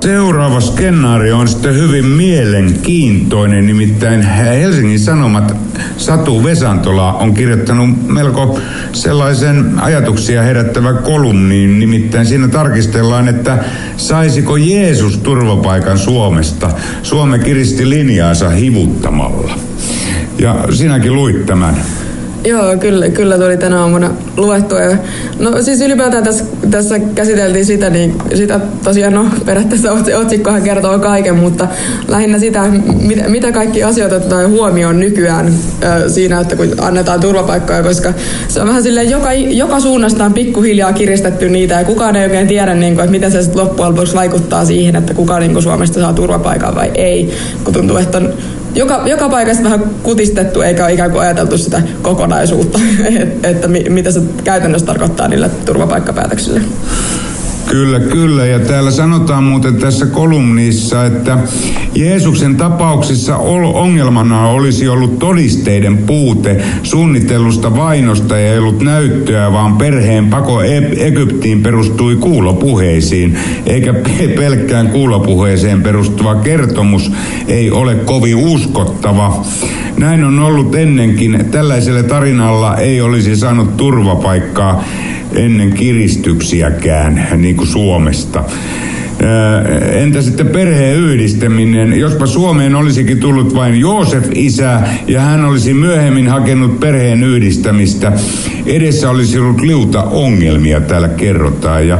Seuraava 0.00 0.60
skenaario 0.60 1.38
on 1.38 1.48
sitten 1.48 1.74
hyvin 1.74 2.04
mielenkiintoinen, 2.04 3.66
nimittäin 3.66 4.22
Helsingin 4.22 5.00
Sanomat 5.00 5.56
Satu 5.96 6.44
Vesantola 6.44 7.12
on 7.12 7.34
kirjoittanut 7.34 8.08
melko 8.08 8.58
sellaisen 8.92 9.78
ajatuksia 9.80 10.42
herättävän 10.42 10.98
kolumniin, 10.98 11.78
nimittäin 11.78 12.26
siinä 12.26 12.48
tarkistellaan, 12.48 13.28
että 13.28 13.64
saisiko 13.96 14.56
Jeesus 14.56 15.18
turvapaikan 15.18 15.98
Suomesta. 15.98 16.70
Suome 17.02 17.38
kiristi 17.38 17.90
linjaansa 17.90 18.48
hivuttamalla. 18.48 19.58
Ja 20.38 20.64
sinäkin 20.70 21.14
luit 21.14 21.46
tämän. 21.46 21.76
Joo, 22.44 22.76
kyllä, 22.76 23.08
kyllä 23.08 23.38
tuli 23.38 23.56
tänä 23.56 23.80
aamuna 23.80 24.10
luettua. 24.36 24.80
Ja, 24.80 24.96
no 25.38 25.62
siis 25.62 25.80
ylipäätään 25.80 26.24
tässä, 26.24 26.44
tässä 26.70 26.98
käsiteltiin 26.98 27.66
sitä, 27.66 27.90
niin 27.90 28.14
sitä 28.34 28.60
tosiaan, 28.84 29.14
no 29.14 29.26
periaatteessa 29.44 29.92
otsi- 29.92 30.14
otsikkohan 30.14 30.62
kertoo 30.62 30.98
kaiken, 30.98 31.36
mutta 31.36 31.68
lähinnä 32.08 32.38
sitä, 32.38 32.62
mitä, 33.00 33.28
mitä 33.28 33.52
kaikki 33.52 33.82
asioita 33.82 34.16
otetaan 34.16 34.50
huomioon 34.50 35.00
nykyään 35.00 35.54
ö, 35.82 36.08
siinä, 36.08 36.40
että 36.40 36.56
kun 36.56 36.68
annetaan 36.80 37.20
turvapaikkoja, 37.20 37.82
koska 37.82 38.12
se 38.48 38.60
on 38.60 38.68
vähän 38.68 38.82
silleen, 38.82 39.10
joka, 39.10 39.32
joka 39.32 39.80
suunnasta 39.80 40.24
on 40.24 40.32
pikkuhiljaa 40.32 40.92
kiristetty 40.92 41.48
niitä 41.48 41.74
ja 41.74 41.84
kukaan 41.84 42.16
ei 42.16 42.24
oikein 42.24 42.48
tiedä, 42.48 42.74
niin 42.74 42.94
kuin, 42.94 43.04
että 43.04 43.12
miten 43.12 43.32
se 43.32 43.50
loppujen 43.54 43.90
lopuksi 43.90 44.14
vaikuttaa 44.14 44.64
siihen, 44.64 44.96
että 44.96 45.14
kuka 45.14 45.38
niin 45.38 45.52
kuin 45.52 45.62
Suomesta 45.62 46.00
saa 46.00 46.12
turvapaikan 46.12 46.74
vai 46.74 46.90
ei, 46.94 47.34
kun 47.64 47.74
tuntuu, 47.74 47.96
että 47.96 48.18
on 48.18 48.32
joka, 48.74 49.02
joka 49.06 49.28
paikassa 49.28 49.62
vähän 49.62 49.80
kutistettu 50.02 50.60
eikä 50.60 50.84
ole 50.84 50.92
ikään 50.92 51.10
kuin 51.10 51.20
ajateltu 51.20 51.58
sitä 51.58 51.82
kokonaisuutta, 52.02 52.78
että 53.50 53.68
mi, 53.68 53.84
mitä 53.88 54.10
se 54.10 54.20
käytännössä 54.44 54.86
tarkoittaa 54.86 55.28
niille 55.28 55.50
turvapaikkapäätöksille. 55.64 56.60
Kyllä, 57.70 58.00
kyllä. 58.00 58.46
Ja 58.46 58.58
täällä 58.58 58.90
sanotaan 58.90 59.44
muuten 59.44 59.76
tässä 59.76 60.06
kolumnissa, 60.06 61.06
että 61.06 61.38
Jeesuksen 61.94 62.56
tapauksessa 62.56 63.36
ol- 63.36 63.74
ongelmana 63.74 64.48
olisi 64.48 64.88
ollut 64.88 65.18
todisteiden 65.18 65.98
puute 65.98 66.62
suunnitellusta 66.82 67.76
vainosta 67.76 68.38
ja 68.38 68.52
ei 68.52 68.58
ollut 68.58 68.80
näyttöä, 68.82 69.52
vaan 69.52 69.76
perheen 69.76 70.26
pako 70.26 70.62
Egyptiin 70.96 71.62
perustui 71.62 72.16
kuulopuheisiin, 72.16 73.38
eikä 73.66 73.92
pe- 73.92 74.28
pelkkään 74.28 74.88
kuulopuheeseen 74.88 75.82
perustuva 75.82 76.34
kertomus 76.34 77.12
ei 77.48 77.70
ole 77.70 77.94
kovin 77.94 78.36
uskottava. 78.36 79.44
Näin 79.98 80.24
on 80.24 80.38
ollut 80.38 80.74
ennenkin. 80.74 81.44
Tällaiselle 81.50 82.02
tarinalla 82.02 82.76
ei 82.76 83.00
olisi 83.00 83.36
saanut 83.36 83.76
turvapaikkaa 83.76 84.84
ennen 85.34 85.72
kiristyksiäkään, 85.72 87.28
niin 87.36 87.56
kuin 87.56 87.68
Suomesta. 87.68 88.44
Ää, 89.22 89.62
Entä 89.92 90.22
sitten 90.22 90.46
perheen 90.46 90.96
yhdistäminen? 90.96 92.00
Jospa 92.00 92.26
Suomeen 92.26 92.74
olisikin 92.74 93.18
tullut 93.18 93.54
vain 93.54 93.80
Joosef 93.80 94.24
isä 94.34 94.80
ja 95.06 95.20
hän 95.20 95.44
olisi 95.44 95.74
myöhemmin 95.74 96.28
hakenut 96.28 96.80
perheen 96.80 97.24
yhdistämistä. 97.24 98.12
Edessä 98.66 99.10
olisi 99.10 99.38
ollut 99.38 99.60
liuta 99.60 100.02
ongelmia, 100.02 100.80
täällä 100.80 101.08
kerrotaan. 101.08 101.88
Ja 101.88 101.98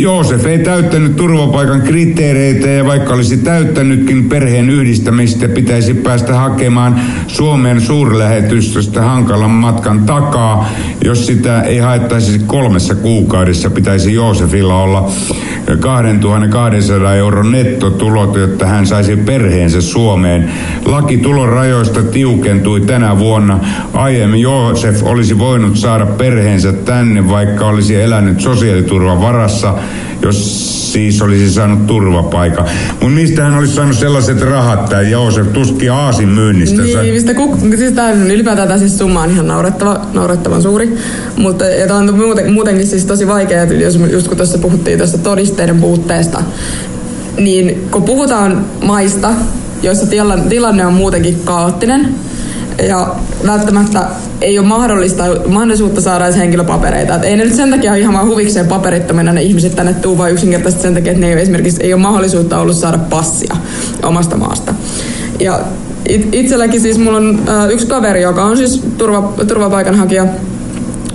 Joosef 0.00 0.46
ei 0.46 0.58
täyttänyt 0.58 1.16
turvapaikan 1.16 1.82
kriteereitä 1.82 2.68
ja 2.68 2.84
vaikka 2.84 3.14
olisi 3.14 3.36
täyttänytkin 3.36 4.28
perheen 4.28 4.70
yhdistämistä, 4.70 5.48
pitäisi 5.48 5.94
päästä 5.94 6.34
hakemaan 6.34 7.00
Suomen 7.26 7.80
suurlähetystöstä 7.80 9.02
hankalan 9.02 9.50
matkan 9.50 10.06
takaa. 10.06 10.68
Jos 11.04 11.26
sitä 11.26 11.62
ei 11.62 11.78
haettaisi 11.78 12.38
kolmessa 12.38 12.94
kuukaudessa, 12.94 13.70
pitäisi 13.70 14.14
Joosefilla 14.14 14.82
olla 14.82 15.10
2200 15.80 17.14
euron 17.14 17.52
nettotulot, 17.52 18.36
jotta 18.36 18.66
hän 18.66 18.86
saisi 18.86 19.16
perheensä 19.16 19.80
Suomeen. 19.80 20.52
Laki 20.84 21.16
tulorajoista 21.16 22.02
tiukentui 22.02 22.80
tänä 22.80 23.18
vuonna. 23.18 23.58
Aiemmin 23.92 24.40
Joosef 24.40 25.02
olisi 25.02 25.38
voinut 25.38 25.76
saada 25.76 26.06
perheensä 26.06 26.72
tänne, 26.72 27.28
vaikka 27.28 27.66
olisi 27.66 27.96
elänyt 27.96 28.40
sosiaaliturvan 28.40 29.20
varassa, 29.20 29.45
jos 30.22 30.92
siis 30.92 31.22
olisi 31.22 31.50
saanut 31.50 31.86
turvapaikan. 31.86 32.64
Mutta 32.90 33.06
mistä 33.06 33.42
hän 33.42 33.58
olisi 33.58 33.74
saanut 33.74 33.96
sellaiset 33.96 34.40
rahat, 34.40 34.88
tämä 34.88 35.02
Joosef 35.02 35.52
tuski 35.52 35.88
aasin 35.88 36.28
myynnistä. 36.28 36.82
Niin, 36.82 37.14
mistä 37.14 37.32
kuk- 37.32 37.76
siis 37.76 37.98
on 37.98 38.30
ylipäätään 38.30 38.68
tämä 38.68 38.78
siis 38.78 38.98
summa 38.98 39.22
on 39.22 39.30
ihan 39.30 39.46
naurettava, 39.46 40.00
naurettavan 40.12 40.62
suuri. 40.62 40.96
Mutta 41.36 41.64
ja 41.64 41.86
tämä 41.86 41.98
on 41.98 42.18
muuten, 42.18 42.52
muutenkin 42.52 42.86
siis 42.86 43.04
tosi 43.04 43.26
vaikea, 43.26 43.62
että 43.62 43.74
jos, 43.74 43.98
just 44.10 44.28
kun 44.28 44.36
tuossa 44.36 44.58
puhuttiin 44.58 44.98
tuosta 44.98 45.18
todisteiden 45.18 45.80
puutteesta, 45.80 46.42
niin 47.38 47.88
kun 47.90 48.02
puhutaan 48.02 48.66
maista, 48.84 49.30
joissa 49.82 50.06
tilanne, 50.06 50.48
tilanne 50.48 50.86
on 50.86 50.92
muutenkin 50.92 51.40
kaoottinen, 51.44 52.14
ja 52.88 53.14
välttämättä 53.46 54.06
ei 54.40 54.58
ole 54.58 54.66
mahdollista, 54.66 55.24
mahdollisuutta 55.48 56.00
saada 56.00 56.24
edes 56.24 56.36
henkilöpapereita. 56.36 57.14
Et 57.14 57.24
ei 57.24 57.36
ne 57.36 57.44
nyt 57.44 57.54
sen 57.54 57.70
takia 57.70 57.90
ole 57.90 58.00
ihan 58.00 58.14
vaan 58.14 58.26
huvikseen 58.26 58.66
paperittomina 58.66 59.32
ne 59.32 59.42
ihmiset 59.42 59.76
tänne 59.76 59.94
tuu, 59.94 60.18
vaan 60.18 60.32
yksinkertaisesti 60.32 60.82
sen 60.82 60.94
takia, 60.94 61.12
että 61.12 61.20
ne 61.20 61.26
ei 61.26 61.34
ole 61.34 61.42
esimerkiksi 61.42 61.82
ei 61.82 61.94
ole 61.94 62.02
mahdollisuutta 62.02 62.58
ollut 62.58 62.76
saada 62.76 62.98
passia 62.98 63.56
omasta 64.02 64.36
maasta. 64.36 64.74
Ja 65.40 65.60
it, 66.08 66.28
itselläkin 66.32 66.80
siis 66.80 66.98
mulla 66.98 67.18
on 67.18 67.42
äh, 67.48 67.70
yksi 67.70 67.86
kaveri, 67.86 68.22
joka 68.22 68.44
on 68.44 68.56
siis 68.56 68.82
turva, 68.98 69.32
turvapaikanhakija 69.48 70.26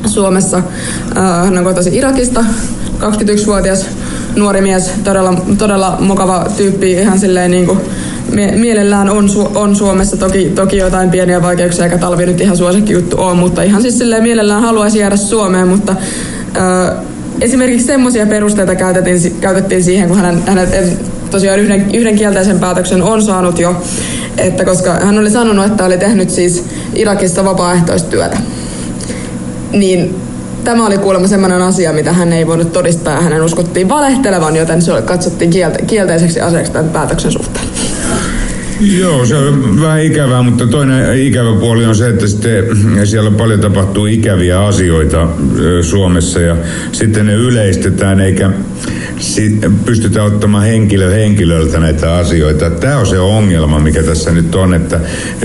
Suomessa. 0.05 0.57
Äh, 0.57 1.45
hän 1.45 1.57
on 1.57 1.63
kotoisin 1.63 1.93
Irakista, 1.93 2.45
21-vuotias 2.99 3.85
nuori 4.35 4.61
mies, 4.61 4.91
todella, 5.03 5.33
todella 5.57 5.97
mukava 5.99 6.45
tyyppi, 6.57 6.91
ihan 6.91 7.19
silleen 7.19 7.51
niin 7.51 7.65
kuin 7.65 7.79
mie- 8.31 8.55
mielellään 8.55 9.09
on, 9.09 9.29
Su- 9.29 9.51
on 9.57 9.75
Suomessa 9.75 10.17
toki, 10.17 10.51
toki 10.55 10.77
jotain 10.77 11.09
pieniä 11.09 11.41
vaikeuksia, 11.41 11.85
eikä 11.85 11.97
talvi 11.97 12.25
nyt 12.25 12.41
ihan 12.41 12.57
suosikki 12.57 12.93
juttu 12.93 13.21
on, 13.21 13.37
mutta 13.37 13.63
ihan 13.63 13.81
siis 13.81 13.97
silleen 13.97 14.23
mielellään 14.23 14.61
haluaisi 14.61 14.99
jäädä 14.99 15.17
Suomeen, 15.17 15.67
mutta 15.67 15.91
äh, 16.57 16.97
esimerkiksi 17.41 17.87
semmoisia 17.87 18.25
perusteita 18.25 18.75
käytettiin, 18.75 19.35
käytettiin 19.41 19.83
siihen, 19.83 20.07
kun 20.07 20.17
hänen, 20.17 20.43
en- 20.73 20.97
tosiaan 21.31 21.59
yhden, 21.59 21.85
yhden 21.93 22.15
kielteisen 22.15 22.59
päätöksen 22.59 23.03
on 23.03 23.21
saanut 23.23 23.59
jo, 23.59 23.75
että 24.37 24.65
koska 24.65 24.93
hän 24.93 25.19
oli 25.19 25.31
sanonut, 25.31 25.65
että 25.65 25.85
oli 25.85 25.97
tehnyt 25.97 26.29
siis 26.29 26.63
Irakissa 26.95 27.45
vapaaehtoistyötä. 27.45 28.37
niin 29.71 30.15
tämä 30.63 30.85
oli 30.85 30.97
kuulemma 30.97 31.27
sellainen 31.27 31.61
asia, 31.61 31.93
mitä 31.93 32.13
hän 32.13 32.33
ei 32.33 32.47
voinut 32.47 32.73
todistaa 32.73 33.13
ja 33.13 33.21
hänen 33.21 33.41
uskottiin 33.43 33.89
valehtelevan, 33.89 34.55
joten 34.55 34.81
se 34.81 35.01
katsottiin 35.01 35.51
kielte- 35.51 35.85
kielteiseksi 35.85 36.41
asiaksi 36.41 36.71
tämän 36.71 36.89
päätöksen 36.89 37.31
suhteen. 37.31 37.65
Joo, 38.81 39.25
se 39.25 39.35
on 39.35 39.81
vähän 39.81 40.03
ikävää, 40.03 40.41
mutta 40.41 40.67
toinen 40.67 41.21
ikävä 41.21 41.59
puoli 41.59 41.85
on 41.85 41.95
se, 41.95 42.09
että 42.09 42.27
sitten 42.27 42.65
siellä 43.03 43.31
paljon 43.31 43.59
tapahtuu 43.59 44.05
ikäviä 44.05 44.65
asioita 44.65 45.27
Suomessa 45.81 46.39
ja 46.39 46.55
sitten 46.91 47.25
ne 47.25 47.33
yleistetään 47.33 48.19
eikä 48.19 48.51
pystytä 49.85 50.23
ottamaan 50.23 50.63
henkilö 50.63 51.09
henkilöltä 51.09 51.79
näitä 51.79 52.15
asioita. 52.15 52.69
Tämä 52.69 52.97
on 52.97 53.07
se 53.07 53.19
ongelma, 53.19 53.79
mikä 53.79 54.03
tässä 54.03 54.31
nyt 54.31 54.55
on, 54.55 54.73
että 54.73 54.99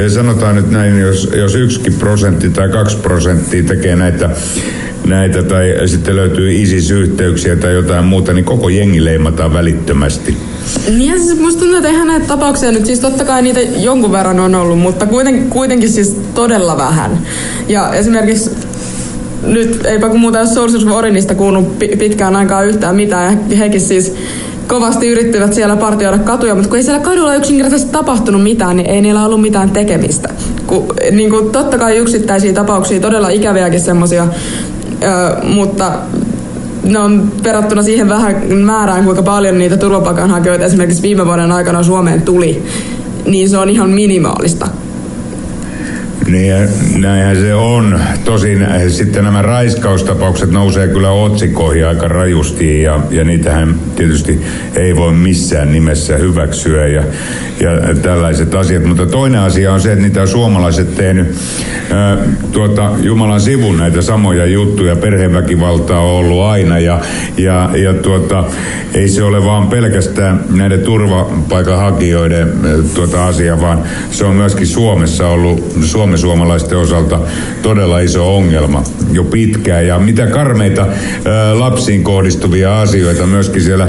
sanotaan 0.09 0.57
nyt 0.57 0.71
näin, 0.71 1.01
jos, 1.01 1.31
jos 1.37 1.55
yksikin 1.55 1.95
prosentti 1.95 2.51
tai 2.51 2.69
kaksi 2.69 2.97
prosenttia 2.97 3.63
tekee 3.63 3.97
näitä 3.97 4.31
näitä 5.09 5.43
tai 5.43 5.75
sitten 5.87 6.17
löytyy 6.17 6.53
ISIS-yhteyksiä 6.53 7.57
tai 7.57 7.75
jotain 7.75 8.05
muuta, 8.05 8.33
niin 8.33 8.45
koko 8.45 8.69
jengi 8.69 9.05
leimataan 9.05 9.53
välittömästi. 9.53 10.37
Niin 10.89 11.13
ja 11.13 11.19
siis 11.19 11.41
musta 11.41 11.61
tuntuu, 11.61 11.77
että 11.77 11.89
eihän 11.89 12.07
näitä 12.07 12.27
tapauksia 12.27 12.73
nyt, 12.73 12.87
siis 12.87 13.01
totta 13.01 13.25
kai 13.25 13.43
niitä 13.43 13.61
jonkun 13.61 14.13
verran 14.13 14.41
on 14.41 14.55
ollut, 14.55 14.79
mutta 14.79 15.07
kuitenkin, 15.07 15.51
kuitenkin 15.51 15.91
siis 15.93 16.17
todella 16.35 16.77
vähän. 16.77 17.19
Ja 17.69 17.95
esimerkiksi 17.95 18.51
nyt 19.43 19.87
eipä 19.87 20.09
kun 20.09 20.21
muuta 20.21 20.39
jos 20.39 20.55
Sources 20.55 20.85
of 20.85 20.93
Orinista 20.93 21.35
kuulunut 21.35 21.79
pi- 21.79 21.97
pitkään 21.99 22.37
aikaa 22.37 22.63
yhtään 22.63 22.97
mitään, 22.97 23.41
ja 23.49 23.57
hekin 23.57 23.81
siis 23.81 24.15
kovasti 24.67 25.09
yrittivät 25.09 25.55
siellä 25.55 25.77
partioida 25.77 26.19
katuja, 26.19 26.55
mutta 26.55 26.69
kun 26.69 26.79
ei 26.79 26.85
siellä 26.85 27.01
kadulla 27.01 27.35
yksinkertaisesti 27.35 27.93
tapahtunut 27.93 28.43
mitään, 28.43 28.77
niin 28.77 28.91
ei 28.91 29.01
niillä 29.01 29.27
ollut 29.27 29.41
mitään 29.41 29.71
tekemistä. 29.71 30.29
Kun, 30.67 30.87
niin 31.11 31.31
kuin, 31.31 31.51
totta 31.51 31.79
kai 31.79 31.97
yksittäisiä 31.97 32.53
tapauksia, 32.53 33.01
todella 33.01 33.29
ikäviäkin 33.29 33.81
semmoisia, 33.81 34.27
mutta 35.55 35.93
ne 36.85 36.99
on 36.99 37.33
verrattuna 37.45 37.83
siihen 37.83 38.09
vähän 38.09 38.43
määrään, 38.65 39.05
kuinka 39.05 39.23
paljon 39.23 39.59
niitä 39.59 39.77
turvapaikanhakijoita 39.77 40.65
esimerkiksi 40.65 41.03
viime 41.03 41.27
vuoden 41.27 41.53
aikana 41.53 41.83
Suomeen 41.83 42.23
tuli, 42.23 42.63
niin 43.27 43.49
se 43.49 43.59
on 43.59 43.71
ihan 43.71 43.91
minimaalista. 43.91 44.69
Niin 46.27 46.55
näinhän 46.97 47.37
se 47.37 47.55
on. 47.55 48.01
Tosin 48.25 48.67
sitten 48.89 49.25
nämä 49.25 49.43
raiskaustapaukset 49.43 50.51
nousee 50.51 50.89
kyllä 50.89 51.11
otsikoihin 51.11 51.87
aika 51.87 52.09
rajusti 52.09 52.83
ja, 52.83 53.01
ja 53.11 53.25
niitähän 53.25 53.75
tietysti 53.97 54.41
ei 54.75 54.97
voi 54.97 55.13
missään 55.13 55.73
nimessä 55.73 56.17
hyväksyä 56.17 56.87
ja, 56.87 57.03
ja 57.61 57.71
tällaiset 58.03 58.55
asiat. 58.55 58.85
Mutta 58.85 59.07
toinen 59.07 59.41
asia 59.41 59.73
on 59.73 59.81
se, 59.81 59.93
että 59.93 60.03
niitä 60.03 60.27
suomalaiset 60.27 60.95
tehnyt 60.95 61.35
ää, 61.93 62.17
tuota, 62.53 62.91
Jumalan 63.03 63.41
sivun 63.41 63.77
näitä 63.77 64.03
samoja 64.03 64.47
juttuja. 64.47 64.97
Perheväkivaltaa 64.97 66.01
on 66.01 66.11
ollut 66.11 66.43
aina 66.43 66.79
ja, 66.79 67.01
ja, 67.37 67.71
ja 67.77 67.95
tuota, 67.95 68.45
ei 68.95 69.09
se 69.09 69.23
ole 69.23 69.45
vaan 69.45 69.69
pelkästään 69.69 70.45
näiden 70.51 70.81
turvapaikanhakijoiden 70.81 72.53
tuota 72.95 73.27
asia, 73.27 73.61
vaan 73.61 73.83
se 74.11 74.25
on 74.25 74.35
myöskin 74.35 74.67
Suomessa 74.67 75.29
ollut 75.29 75.77
Suomen 75.81 76.06
suomalaisten 76.15 76.79
osalta 76.79 77.21
todella 77.63 78.01
iso 78.01 78.37
ongelma 78.37 78.83
jo 79.13 79.25
pitkään. 79.25 79.87
Ja 79.87 79.99
mitä 79.99 80.27
karmeita 80.27 80.87
ää, 81.25 81.59
lapsiin 81.59 82.05
kohdistuvia 82.05 82.81
asioita 82.81 83.27
myöskin 83.27 83.63
siellä, 83.63 83.89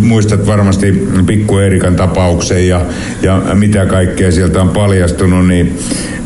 muistat 0.00 0.46
varmasti 0.46 1.08
Pikku 1.26 1.58
Erikan 1.58 1.96
tapauksen 1.96 2.68
ja, 2.68 2.80
ja 3.22 3.42
mitä 3.54 3.86
kaikkea 3.86 4.32
sieltä 4.32 4.60
on 4.60 4.68
paljastunut, 4.68 5.48
niin, 5.48 5.78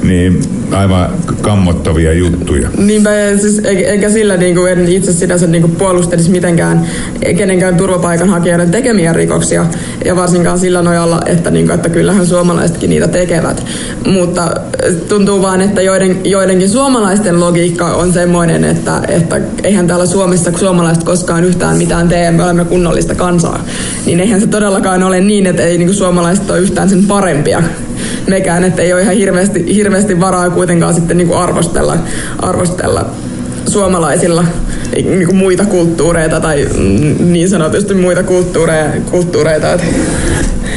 niin 0.03 0.41
aivan 0.71 1.11
kammottavia 1.41 2.13
juttuja. 2.13 2.69
Niinpä, 2.79 3.11
siis, 3.41 3.59
eikä, 3.59 3.89
eikä 3.89 4.11
sillä 4.11 4.37
niin 4.37 4.55
kuin, 4.55 4.73
en 4.73 4.89
itse 4.89 5.13
sinänsä 5.13 5.47
niin 5.47 5.63
kuin 5.63 5.77
puolustelisi 5.77 6.31
mitenkään 6.31 6.87
kenenkään 7.37 7.77
turvapaikanhakijoiden 7.77 8.71
tekemiä 8.71 9.13
rikoksia, 9.13 9.67
ja 10.05 10.17
varsinkaan 10.17 10.59
sillä 10.59 10.83
nojalla, 10.83 11.21
että, 11.27 11.51
niin 11.51 11.67
kuin, 11.67 11.75
että 11.75 11.89
kyllähän 11.89 12.27
suomalaisetkin 12.27 12.91
niitä 12.91 13.09
tekevät. 13.09 13.65
Mutta 14.07 14.51
tuntuu 15.09 15.28
vaan, 15.29 15.61
että 15.61 15.83
joiden, 15.83 16.21
joidenkin 16.25 16.69
suomalaisten 16.69 17.41
logiikka 17.41 17.85
on 17.85 18.13
semmoinen, 18.13 18.65
että, 18.65 19.01
että 19.09 19.41
eihän 19.63 19.87
täällä 19.87 20.07
Suomessa 20.07 20.53
suomalaiset 20.59 21.05
koskaan 21.05 21.45
yhtään 21.45 21.77
mitään 21.77 22.09
tee, 22.09 22.31
me 22.31 22.45
olemme 22.45 22.65
kunnollista 22.65 23.15
kansaa. 23.15 23.65
Niin 24.07 24.21
eihän 24.21 24.41
se 24.41 24.47
todellakaan 24.47 25.03
ole 25.03 25.21
niin, 25.21 25.47
että 25.47 25.63
ei 25.63 25.79
niin 25.79 25.95
suomalaiset 25.95 26.51
ole 26.51 26.59
yhtään 26.59 26.89
sen 26.89 27.07
parempia 27.07 27.63
mekään, 28.29 28.65
että 28.65 28.83
ei 28.83 28.93
ole 28.93 29.03
ihan 29.03 29.15
hirveästi, 29.15 29.75
hirveästi 29.75 30.21
varaa 30.21 30.51
kuitenkaan 30.51 30.95
sitten 30.95 31.17
niin 31.17 31.35
arvostella, 31.35 31.97
arvostella 32.39 33.05
suomalaisilla 33.69 34.45
niin 34.97 35.37
muita 35.37 35.65
kulttuureita 35.65 36.41
tai 36.41 36.69
mm, 36.79 37.33
niin 37.33 37.49
sanotusti 37.49 37.95
muita 37.95 38.23
kulttuureja, 38.23 38.91
kulttuureita. 39.11 39.73
Että 39.73 39.87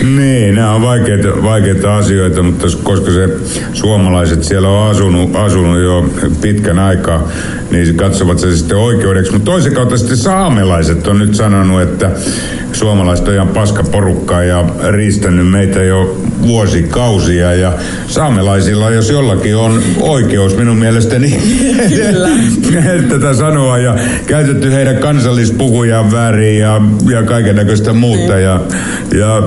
Niin, 0.04 0.56
nämä 0.56 0.74
on 0.74 0.82
vaikeita, 0.82 1.44
vaikeita 1.44 1.98
asioita, 1.98 2.44
mutta 2.44 2.68
koska 2.84 3.12
se 3.12 3.30
suomalaiset 3.74 4.44
siellä 4.44 4.70
on 4.70 4.92
asunut, 4.92 5.36
asunut 5.36 5.80
jo 5.80 6.06
pitkän 6.42 6.80
aikaa, 6.80 7.28
niin 7.72 7.96
katsovat 7.96 8.40
se 8.40 8.58
sitten 8.58 8.78
oikeudeksi. 8.78 9.32
Mutta 9.32 9.46
toisen 9.46 9.74
kautta 9.74 9.98
sitten 9.98 10.18
saamelaiset 10.18 11.08
on 11.08 11.20
nyt 11.20 11.36
sanonut, 11.36 11.82
että 11.82 12.12
suomalaiset 12.74 13.28
on 13.28 13.34
ihan 13.34 13.48
paska 13.48 13.84
porukkaa 13.84 14.44
ja 14.44 14.66
riistänyt 14.92 15.52
meitä 15.52 15.84
jo 15.84 16.18
vuosikausia. 16.42 17.54
Ja 17.54 17.74
saamelaisilla, 18.08 18.90
jos 18.90 19.10
jollakin 19.10 19.56
on 19.56 19.82
oikeus 20.00 20.58
minun 20.58 20.78
mielestäni 20.78 21.42
tätä 23.10 23.34
sanoa 23.34 23.78
ja 23.78 23.96
käytetty 24.26 24.72
heidän 24.72 24.98
kansallispukujaan 24.98 26.12
väärin 26.12 26.60
ja, 26.60 26.82
ja 27.10 27.24
kaiken 27.24 27.56
näköistä 27.56 27.94
muuta. 27.94 28.40
Ja, 28.40 28.60
ja 29.20 29.44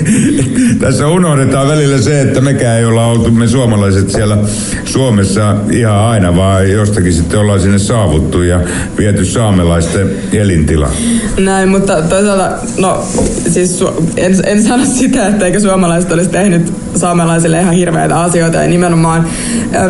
tässä 0.80 1.08
unohdetaan 1.08 1.68
välillä 1.68 1.98
se, 1.98 2.20
että 2.20 2.40
mekään 2.40 2.78
ei 2.78 2.84
olla 2.84 3.06
oltu 3.06 3.30
me 3.30 3.46
suomalaiset 3.46 4.10
siellä 4.10 4.38
Suomessa 4.84 5.56
ihan 5.70 5.96
aina, 5.96 6.36
vaan 6.36 6.70
jostakin 6.70 7.12
sitten 7.12 7.40
ollaan 7.40 7.60
sinne 7.60 7.78
saavuttu 7.78 8.42
ja 8.42 8.60
viety 8.98 9.24
saamelaisten 9.24 10.10
elintila. 10.32 10.90
Näin, 11.38 11.68
mutta 11.68 12.02
toisaalta, 12.02 12.37
no 12.78 13.04
siis 13.48 13.84
en, 14.16 14.34
en 14.46 14.62
sano 14.62 14.84
sitä, 14.84 15.26
että 15.26 15.46
eikö 15.46 15.60
suomalaiset 15.60 16.12
olisi 16.12 16.30
tehnyt 16.30 16.72
saamelaisille 16.96 17.60
ihan 17.60 17.74
hirveitä 17.74 18.20
asioita 18.20 18.62
ja 18.62 18.68
nimenomaan 18.68 19.26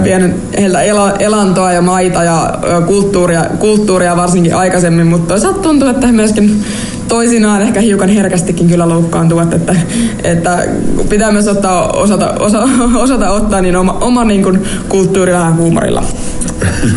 vienyt 0.04 0.36
heiltä 0.58 0.82
ela, 0.82 1.12
elantoa 1.18 1.72
ja 1.72 1.82
maita 1.82 2.24
ja 2.24 2.58
kulttuuria, 2.86 3.44
kulttuuria 3.58 4.16
varsinkin 4.16 4.54
aikaisemmin, 4.54 5.06
mutta 5.06 5.28
toisaalta 5.28 5.60
tuntuu, 5.60 5.88
että 5.88 6.06
he 6.06 6.12
myöskin 6.12 6.64
toisinaan 7.08 7.62
ehkä 7.62 7.80
hiukan 7.80 8.08
herkästikin 8.08 8.68
kyllä 8.68 8.88
loukkaantuvat, 8.88 9.52
että, 9.52 9.76
että 10.24 10.64
pitää 11.08 11.32
myös 11.32 11.48
ottaa, 11.48 11.92
osata, 11.92 12.30
osa, 12.38 12.68
osata 13.04 13.30
ottaa 13.30 13.60
niin 13.60 13.76
oma, 13.76 13.92
oma 13.92 14.24
niin 14.24 14.42
kuin 14.42 14.60
kulttuurilla 14.88 15.40
ja 15.40 15.50
huumorilla. 15.50 16.04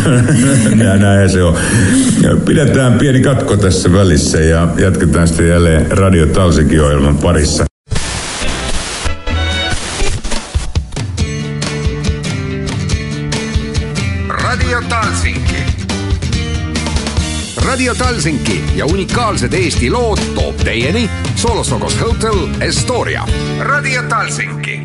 ja 0.84 0.98
näinhän 0.98 1.30
se 1.30 1.44
on. 1.44 1.56
Pidetään 2.46 2.94
pieni 2.94 3.22
katko 3.22 3.58
tässä 3.58 3.94
välissä 3.94 4.40
ja 4.40 4.68
jatketaan 4.78 5.28
sitten 5.28 5.50
jälleen 5.50 5.92
Radio 5.92 6.26
Talsikin 6.26 6.84
ohjelman 6.84 7.18
parissa. 7.18 7.71
Radio 17.72 17.96
Talsinki 17.96 18.64
ja 18.76 18.86
unikaalsed 18.86 19.54
Eesti 19.54 19.90
lood 19.90 20.18
toob 20.36 20.56
teieni 20.56 21.10
Solosokos 21.36 22.02
Hotel 22.02 22.48
Estoria. 22.62 23.24
Radio 23.60 24.02
Talsinki. 24.10 24.80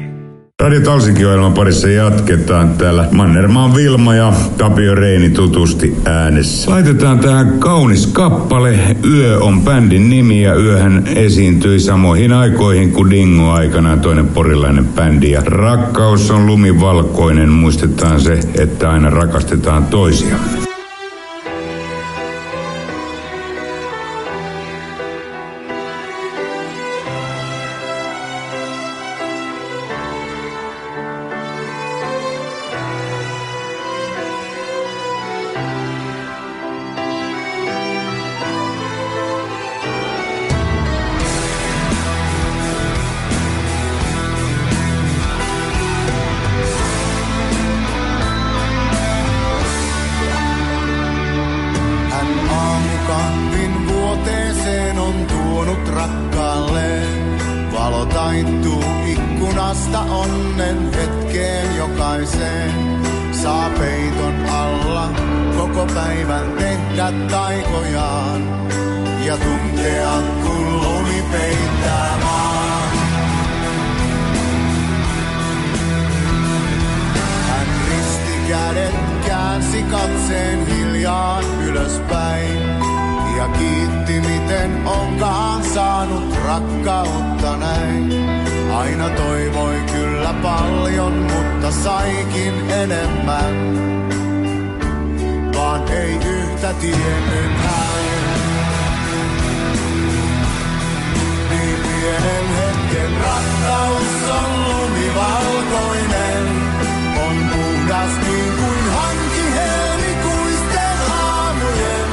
Radio 0.63 0.81
Talsinkin 0.81 1.27
ohjelman 1.27 1.53
parissa 1.53 1.89
jatketaan 1.89 2.69
täällä 2.69 3.09
Mannermaan 3.13 3.75
Vilma 3.75 4.15
ja 4.15 4.33
Tapio 4.59 4.95
Reini 4.95 5.31
tutusti 5.31 5.95
äänessä. 6.05 6.71
Laitetaan 6.71 7.19
tähän 7.19 7.59
kaunis 7.59 8.07
kappale. 8.07 8.79
Yö 9.13 9.39
on 9.39 9.63
bändin 9.63 10.11
nimi 10.11 10.43
ja 10.43 10.55
yöhän 10.55 11.07
esiintyi 11.07 11.81
samoihin 11.81 12.33
aikoihin 12.33 12.93
kuin 12.93 13.11
Dingo 13.11 13.51
aikanaan 13.51 14.01
toinen 14.01 14.29
porilainen 14.29 14.87
bändi. 14.87 15.31
Ja 15.31 15.43
rakkaus 15.45 16.31
on 16.31 16.47
lumivalkoinen. 16.47 17.49
Muistetaan 17.49 18.21
se, 18.21 18.41
että 18.59 18.91
aina 18.91 19.11
rakastetaan 19.11 19.85
toisiamme. 19.87 20.66
Rakkautta 86.47 87.57
näin. 87.57 88.13
Aina 88.75 89.09
toivoi 89.09 89.77
kyllä 89.93 90.35
paljon, 90.43 91.13
mutta 91.13 91.71
saikin 91.71 92.71
enemmän. 92.71 93.57
Vaan 95.57 95.89
ei 95.89 96.15
yhtä 96.15 96.73
tiennyt 96.81 97.53
hän. 97.65 98.05
Niin 101.51 101.79
pienen 101.83 102.47
hetken 102.57 103.21
rakkaus 103.21 104.31
on 104.31 104.65
lumivalkoinen. 104.69 106.47
On 107.27 107.37
puhdas 107.53 108.11
niin 108.27 108.53
kuin 108.53 108.93
hanki 108.95 109.45
helmikuisten 109.55 110.99
aamujen. 111.11 112.11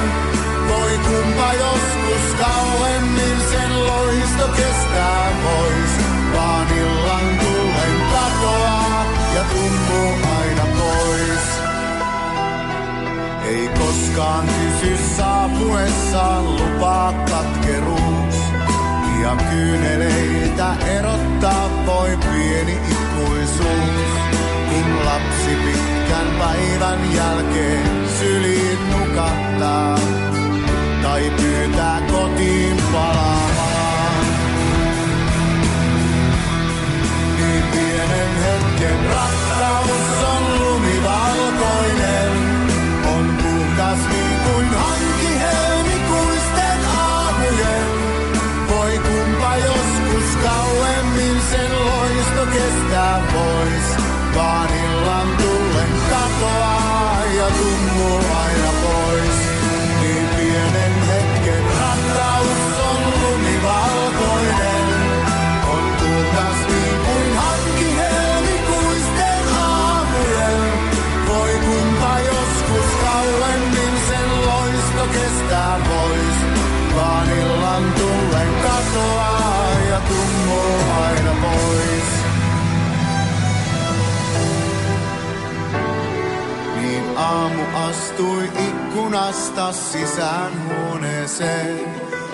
Voi 0.67 0.97
kumpa 0.97 1.43
kauemmin 1.43 1.82
loisto 4.37 4.61
kestää 4.61 5.31
pois. 5.43 5.91
Vaan 6.33 6.67
illan 6.67 7.39
tullen 7.39 8.01
katoaa 8.11 9.05
ja 9.35 9.43
tummuu 9.43 10.13
aina 10.39 10.65
pois. 10.79 11.45
Ei 13.45 13.69
koskaan 13.79 14.47
kysy 14.47 14.97
saapuessaan 15.17 16.55
lupaa 16.55 17.13
katkeruus. 17.13 18.35
Ja 19.21 19.35
kyyneleitä 19.49 20.75
erottaa 20.97 21.69
voi 21.85 22.17
pieni 22.17 22.77
ikuisuus. 22.91 24.13
Kun 24.69 25.05
lapsi 25.05 25.55
pitkän 25.65 26.27
päivän 26.39 27.15
jälkeen 27.15 28.09
syliin 28.19 28.79
nukahtaa. 28.91 29.99
Tai 31.03 31.31
pyytää 31.37 32.01
kotiin 32.11 32.77
palaamaan. 32.91 33.42
Hetken 38.83 39.07
rakkaus 39.07 39.42
Vaan 76.95 77.29
illan 77.29 77.93
tullen 77.97 78.53
katoaa 78.63 79.79
ja 79.89 80.01
tummuu 80.07 80.75
aina 81.01 81.31
pois. 81.41 82.09
Niin 86.75 87.17
aamu 87.17 87.63
astui 87.89 88.43
ikkunasta 88.67 89.71
sisään 89.71 90.51
huoneeseen. 90.67 91.79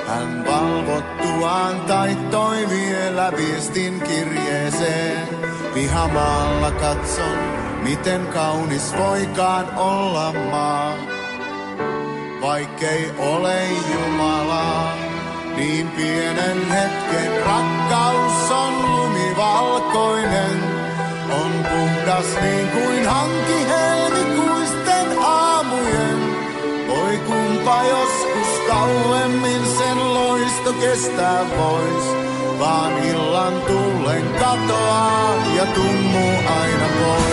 Hän 0.07 0.45
valvottuaan 0.45 1.81
taittoi 1.81 2.69
vielä 2.69 3.31
viestin 3.37 4.01
kirjeeseen. 4.01 5.27
Vihamaalla 5.75 6.71
katson, 6.71 7.37
miten 7.83 8.27
kaunis 8.27 8.93
voikaan 8.97 9.77
olla 9.77 10.33
maa. 10.51 11.08
Vaikkei 12.41 13.11
ole 13.17 13.67
Jumalaa, 13.93 14.95
niin 15.55 15.87
pienen 15.87 16.71
hetken 16.71 17.45
rakkaus 17.45 18.51
on 18.51 18.73
lumivalkoinen. 18.95 20.63
On 21.31 21.51
puhdas 21.71 22.25
niin 22.41 22.69
kuin 22.69 23.07
hanki 23.07 23.67
helmikuisten 23.67 25.19
aamujen. 25.19 26.19
Voi 26.87 27.17
kumpa 27.17 27.83
joskus 27.83 28.59
kauemmin 28.67 29.65
sen 29.77 30.13
loisto 30.13 30.73
kestää 30.73 31.45
pois. 31.57 32.03
Vaan 32.59 33.03
illan 33.03 33.61
tullen 33.67 34.23
katoaa 34.39 35.35
ja 35.55 35.65
tummuu 35.65 36.37
aina 36.59 36.87
pois. 37.03 37.28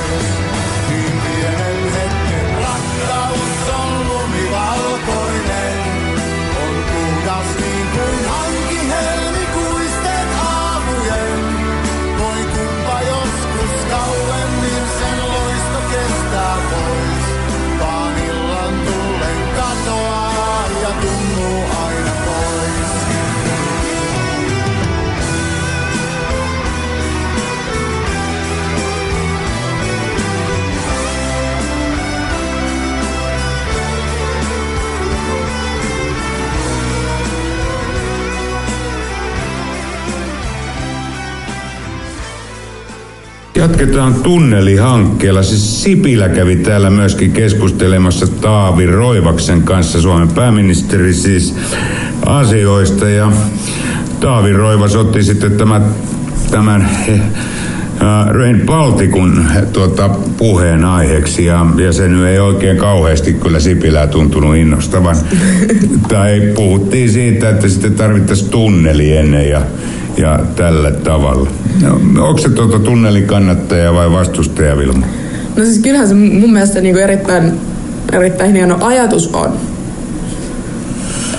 Jatketaan 43.57 44.15
tunnelihankkeella. 44.15 45.43
Siis 45.43 45.83
Sipilä 45.83 46.29
kävi 46.29 46.57
täällä 46.57 46.91
myöskin 46.91 47.33
keskustelemassa 47.33 48.27
Taavi 48.27 48.87
Roivaksen 48.87 49.63
kanssa, 49.63 50.01
Suomen 50.01 50.29
pääministeri 50.29 51.15
siis, 51.15 51.55
asioista. 52.27 53.09
Ja 53.09 53.33
Taavi 54.21 54.53
Roivas 54.53 54.97
otti 54.97 55.23
sitten 55.23 55.53
tämän, 55.53 55.83
tämän 56.51 56.83
äh, 56.83 58.27
Rain 58.29 58.63
Balticun 58.67 59.45
tuota, 59.73 60.09
puheen 60.37 60.85
aiheeksi 60.85 61.45
ja, 61.45 61.67
ja 61.77 61.93
se 61.93 62.09
nyt 62.09 62.27
ei 62.27 62.39
oikein 62.39 62.77
kauheasti 62.77 63.35
kyllä 63.35 63.61
Sipilää 63.61 64.07
tuntunut 64.07 64.57
innostavan. 64.57 65.17
tai 66.09 66.53
puhuttiin 66.55 67.11
siitä, 67.11 67.49
että 67.49 67.69
sitten 67.69 67.95
tarvittaisiin 67.95 68.51
tunneli 68.51 69.17
ennen 69.17 69.49
ja, 69.49 69.63
ja 70.17 70.41
tällä 70.57 70.91
tavalla. 70.91 71.51
No, 71.83 72.29
onko 72.29 72.39
se 72.39 72.49
tuota 72.49 72.79
tunnelin 72.79 73.27
kannattaja 73.27 73.95
vai 73.95 74.11
vastustaja 74.11 74.77
Vilma? 74.77 75.07
No 75.57 75.65
siis 75.65 75.79
kyllähän 75.79 76.09
se 76.09 76.15
mun 76.15 76.53
mielestä 76.53 76.81
niin 76.81 76.99
erittäin, 76.99 77.53
erittäin 78.13 78.53
hieno 78.53 78.79
ajatus 78.81 79.31
on. 79.33 79.53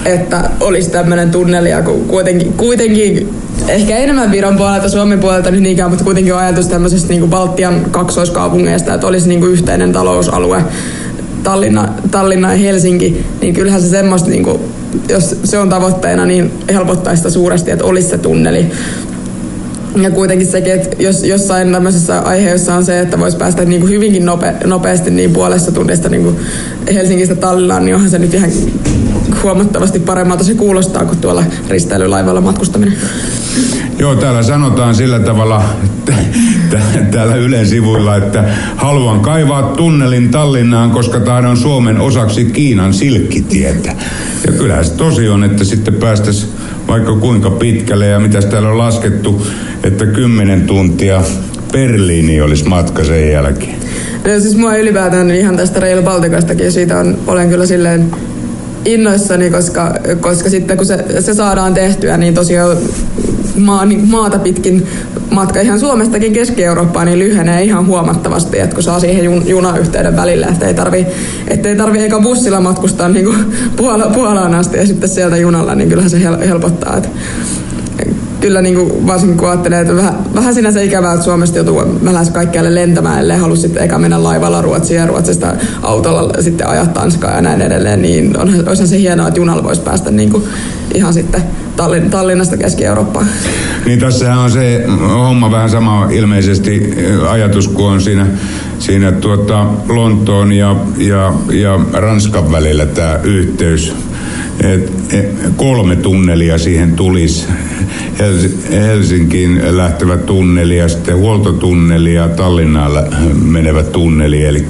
Että 0.06 0.50
olisi 0.60 0.92
tämmöinen 0.92 1.32
tunneli 1.32 1.70
ja 1.70 1.82
ku- 1.82 2.06
kuitenkin, 2.08 2.54
kuitenkin 2.54 3.30
ehkä 3.68 3.98
enemmän 3.98 4.32
Viron 4.32 4.58
puolelta, 4.58 4.90
Suomen 4.90 5.20
puolelta 5.20 5.52
nyt 5.52 5.62
niinkään, 5.62 5.90
mutta 5.90 6.06
kuitenkin 6.06 6.34
on 6.34 6.40
ajatus 6.40 6.68
tämmöisestä 6.68 7.10
niin 7.10 7.30
Baltian 7.30 7.86
kaksoiskaupungeista, 7.92 8.94
että 8.94 9.08
olisi 9.08 9.30
niin 9.30 9.44
yhteinen 9.44 9.92
talousalue 9.92 10.64
Tallinna, 11.44 11.88
Tallinna 12.12 12.52
ja 12.52 12.58
Helsinki, 12.58 13.26
niin 13.42 13.54
kyllähän 13.54 13.82
se 13.82 13.88
semmoista, 13.88 14.30
niin 14.30 14.44
kuin, 14.44 14.60
jos 15.10 15.36
se 15.44 15.58
on 15.58 15.70
tavoitteena, 15.70 16.26
niin 16.26 16.52
helpottaisi 16.70 17.18
sitä 17.18 17.30
suuresti, 17.30 17.72
että 17.72 17.86
olisi 17.86 18.10
se 18.10 18.18
tunneli. 18.18 18.72
Ja 20.02 20.12
kuitenkin 20.12 20.48
sekin, 20.48 20.74
että 20.74 21.04
jos 21.04 21.24
jossain 21.24 21.72
tämmöisessä 21.72 22.20
aiheessa 22.20 22.76
on 22.76 22.86
se, 22.86 23.00
että 23.00 23.20
voisi 23.20 23.38
päästä 23.38 23.66
niin 23.66 23.82
kuin 23.82 23.94
hyvinkin 23.94 24.26
nope, 24.26 24.54
nopeasti 24.66 25.12
niin 25.12 25.32
puolessa 25.32 25.72
tunnista 25.72 26.10
niin 26.10 26.24
kuin 26.24 26.40
Helsingistä 26.94 27.36
Tallinnaan, 27.36 27.86
niin 27.86 27.96
onhan 27.96 28.10
se 28.10 28.20
nyt 28.20 28.34
ihan 28.34 28.50
huomattavasti 29.44 30.00
paremmalta 30.00 30.44
se 30.44 30.54
kuulostaa 30.54 31.06
kuin 31.06 31.20
tuolla 31.20 31.44
risteilylaivalla 31.70 32.42
matkustaminen. 32.42 32.98
Joo, 34.00 34.16
täällä 34.16 34.44
sanotaan 34.44 34.96
sillä 34.96 35.20
tavalla 35.20 35.64
t- 36.06 36.14
täällä 37.12 37.36
Ylen 37.36 37.68
sivuilla, 37.68 38.16
että 38.16 38.44
haluan 38.76 39.20
kaivaa 39.20 39.64
tunnelin 39.64 40.30
Tallinnaan, 40.30 40.92
koska 40.92 41.20
tahdon 41.20 41.58
Suomen 41.58 42.00
osaksi 42.00 42.46
Kiinan 42.46 42.94
silkkitietä. 42.94 43.96
Ja 44.48 44.54
kyllä 44.54 44.84
se 44.84 44.94
tosi 44.94 45.30
on, 45.30 45.44
että 45.44 45.64
sitten 45.64 45.94
päästäisiin 45.94 46.52
vaikka 46.88 47.16
kuinka 47.16 47.50
pitkälle 47.50 48.08
ja 48.08 48.20
mitä 48.20 48.42
täällä 48.42 48.70
on 48.70 48.78
laskettu, 48.78 49.48
että 49.84 50.06
10 50.06 50.62
tuntia 50.62 51.22
Berliini 51.72 52.42
olisi 52.42 52.68
matka 52.68 53.04
sen 53.04 53.32
jälkeen. 53.32 53.76
No 54.26 54.40
siis 54.40 54.56
mua 54.56 54.76
ylipäätään 54.76 55.32
ihan 55.32 55.58
tästä 55.58 55.80
Rail 55.80 56.02
Balticastakin, 56.02 56.72
siitä 56.72 57.00
on, 57.00 57.18
olen 57.28 57.50
kyllä 57.50 57.66
silleen 57.66 58.12
innoissani, 58.86 59.50
koska, 59.50 59.94
koska 60.22 60.50
sitten 60.50 60.78
kun 60.78 60.86
se, 60.86 61.06
se 61.20 61.34
saadaan 61.34 61.74
tehtyä, 61.74 62.18
niin 62.18 62.34
tosiaan 62.34 62.78
maa, 63.56 63.86
niin 63.86 64.08
maata 64.08 64.40
pitkin 64.40 64.88
matka 65.32 65.62
ihan 65.62 65.80
Suomestakin 65.80 66.34
Keski-Eurooppaan 66.34 67.06
niin 67.06 67.20
lyhenee 67.20 67.64
ihan 67.64 67.88
huomattavasti, 67.88 68.60
että 68.60 68.74
kun 68.74 68.84
saa 68.84 69.00
siihen 69.00 69.26
jun, 69.26 69.48
junayhteyden 69.48 70.16
välille, 70.16 70.46
että 70.46 70.68
ei 70.68 70.74
tarvi, 70.74 71.08
ettei 71.48 71.76
tarvi 71.76 72.00
eikä 72.00 72.20
bussilla 72.20 72.60
matkustaa 72.60 73.10
niin 73.10 73.36
Puola, 73.76 74.10
Puolaan 74.10 74.56
asti 74.56 74.78
ja 74.78 74.88
sitten 74.88 75.10
sieltä 75.10 75.38
junalla, 75.38 75.76
niin 75.76 75.90
kyllähän 75.90 76.10
se 76.10 76.24
hel, 76.24 76.38
helpottaa. 76.48 76.98
Että 76.98 77.10
kyllä 78.40 78.62
niin 78.62 78.76
kuin, 78.76 79.08
varsinkin 79.08 79.38
kun 79.38 79.50
ajattelee, 79.50 79.82
että 79.82 79.96
vähän, 79.96 80.16
vähän 80.36 80.54
sinänsä 80.54 80.82
ikävää, 80.82 81.14
että 81.14 81.26
Suomesta 81.26 81.58
joutuu 81.58 82.00
lähes 82.02 82.30
kaikkialle 82.30 82.76
lentämään, 82.76 83.20
ellei 83.20 83.38
halua 83.38 83.56
sitten 83.56 83.84
eka 83.84 84.00
mennä 84.00 84.24
laivalla 84.24 84.62
Ruotsiin 84.62 85.00
ja 85.00 85.08
Ruotsista 85.08 85.56
autolla 85.82 86.42
sitten 86.42 86.68
ajaa 86.68 86.86
Tanskaa 86.86 87.36
ja 87.36 87.42
näin 87.42 87.62
edelleen, 87.62 88.02
niin 88.02 88.40
on, 88.40 88.54
olisihan 88.68 88.88
se 88.88 89.00
hienoa, 89.00 89.28
että 89.28 89.40
junalla 89.40 89.64
voisi 89.64 89.82
päästä 89.82 90.12
niin 90.12 90.30
kuin, 90.30 90.44
ihan 90.94 91.14
sitten 91.14 91.44
Tallin, 91.76 92.10
Tallinnasta 92.10 92.58
Keski-Eurooppaan. 92.58 93.26
Niin 93.86 94.00
tässähän 94.00 94.38
on 94.38 94.52
se 94.52 94.86
homma 95.10 95.52
vähän 95.52 95.70
sama 95.70 96.08
ilmeisesti 96.12 96.94
äh, 97.24 97.32
ajatus 97.32 97.68
kuin 97.68 97.86
on 97.86 98.02
siinä, 98.02 98.28
siinä 98.80 99.12
tuota 99.12 99.66
Lontoon 99.88 100.52
ja, 100.52 100.76
ja, 100.98 101.34
ja 101.52 101.80
Ranskan 101.94 102.52
välillä 102.52 102.86
tämä 102.86 103.20
yhteys. 103.24 103.96
Et, 104.64 104.92
kolme 105.56 105.96
tunnelia 105.96 106.58
siihen 106.58 106.94
tulisi. 106.94 107.48
Hels- 108.20 108.72
Helsinkiin 108.72 109.78
lähtevä 109.78 110.18
tunneli 110.18 110.78
ja 110.78 110.90
sitten 110.90 111.18
huoltotunneli 111.18 112.14
ja 112.14 112.28
Tallinnaan 112.28 112.92
menevä 113.44 113.84
tunneli. 113.84 114.46
Eli 114.46 114.66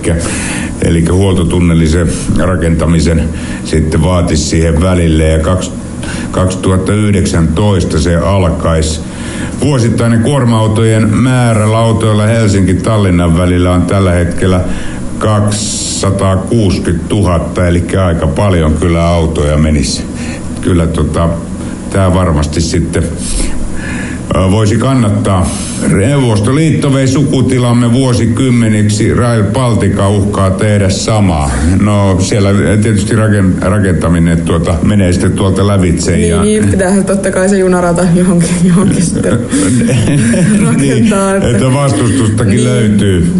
Eli 0.81 1.05
huoltotunneli 1.05 1.87
se 1.87 2.07
rakentamisen 2.37 3.29
sitten 3.65 4.01
vaatisi 4.01 4.43
siihen 4.43 4.81
välille 4.81 5.23
ja 5.23 5.39
kaksi 5.39 5.71
2019 6.31 7.99
se 7.99 8.15
alkaisi. 8.15 8.99
Vuosittainen 9.61 10.21
kuorma-autojen 10.21 11.09
määrä 11.13 11.71
lautoilla 11.71 12.25
Helsinki-Tallinnan 12.25 13.37
välillä 13.37 13.71
on 13.71 13.81
tällä 13.81 14.11
hetkellä 14.11 14.61
260 15.17 17.05
000, 17.15 17.67
eli 17.67 17.83
aika 18.05 18.27
paljon 18.27 18.73
kyllä 18.73 19.07
autoja 19.07 19.57
menisi. 19.57 20.03
Kyllä 20.61 20.87
tota, 20.87 21.29
tämä 21.89 22.13
varmasti 22.13 22.61
sitten 22.61 23.03
voisi 24.51 24.77
kannattaa. 24.77 25.49
Neuvostoliitto 25.95 26.93
vei 26.93 27.07
sukutilamme 27.07 27.93
vuosikymmeniksi, 27.93 29.13
Rail 29.13 29.43
Baltica 29.43 30.09
uhkaa 30.09 30.51
tehdä 30.51 30.89
samaa. 30.89 31.51
No 31.81 32.17
siellä 32.19 32.49
tietysti 32.81 33.13
raken- 33.15 33.61
rakentaminen 33.61 34.41
tuota, 34.41 34.75
menee 34.83 35.11
sitten 35.13 35.31
tuolta 35.31 35.67
lävitse. 35.67 36.19
ja, 36.19 36.41
Niin, 36.41 36.61
niin 36.61 36.71
pitää 36.71 37.03
totta 37.03 37.31
kai 37.31 37.49
se 37.49 37.57
junarata 37.57 38.05
johonkin, 38.15 38.49
johonkin 38.63 39.05
sitten 39.05 39.39
niin, 40.77 41.09
rakentaa. 41.11 41.35
että 41.35 41.73
vastustustakin 41.73 42.53
Niin. 42.55 42.63
löytyy, 42.65 43.33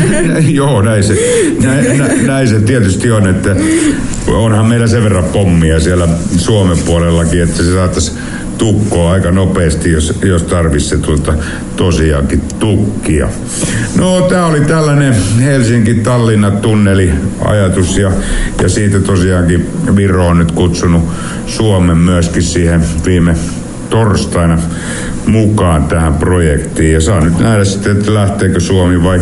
Joo, 0.48 0.82
näin 0.82 1.04
se, 1.04 1.14
näin, 1.62 1.98
nä, 1.98 2.08
näin 2.26 2.48
se 2.48 2.60
tietysti 2.60 3.10
on, 3.10 3.28
että 3.28 3.56
onhan 4.26 4.66
meillä 4.66 4.86
sen 4.86 5.04
verran 5.04 5.24
pommia 5.24 5.80
siellä 5.80 6.08
Suomen 6.36 6.78
puolellakin, 6.78 7.42
että 7.42 7.56
se 7.56 7.74
saattaisi 7.74 8.12
tukkoa 8.60 9.12
aika 9.12 9.30
nopeasti, 9.30 9.92
jos, 9.92 10.18
jos 10.22 10.42
tarvitsisi 10.42 10.98
tuota 10.98 11.34
tosiaankin 11.76 12.40
tukkia. 12.58 13.28
No, 13.96 14.20
tämä 14.20 14.46
oli 14.46 14.60
tällainen 14.60 15.16
Helsinki-Tallinna-tunneli 15.40 17.12
ajatus 17.44 17.96
ja, 17.96 18.12
ja 18.62 18.68
siitä 18.68 19.00
tosiaankin 19.00 19.66
Viro 19.96 20.26
on 20.26 20.38
nyt 20.38 20.52
kutsunut 20.52 21.02
Suomen 21.46 21.98
myöskin 21.98 22.42
siihen 22.42 22.80
viime 23.04 23.34
torstaina 23.90 24.58
mukaan 25.26 25.84
tähän 25.84 26.14
projektiin. 26.14 26.92
Ja 26.92 27.00
saa 27.00 27.20
nyt 27.20 27.38
nähdä 27.38 27.64
sitten, 27.64 27.96
että 27.96 28.14
lähteekö 28.14 28.60
Suomi 28.60 29.02
vai, 29.02 29.20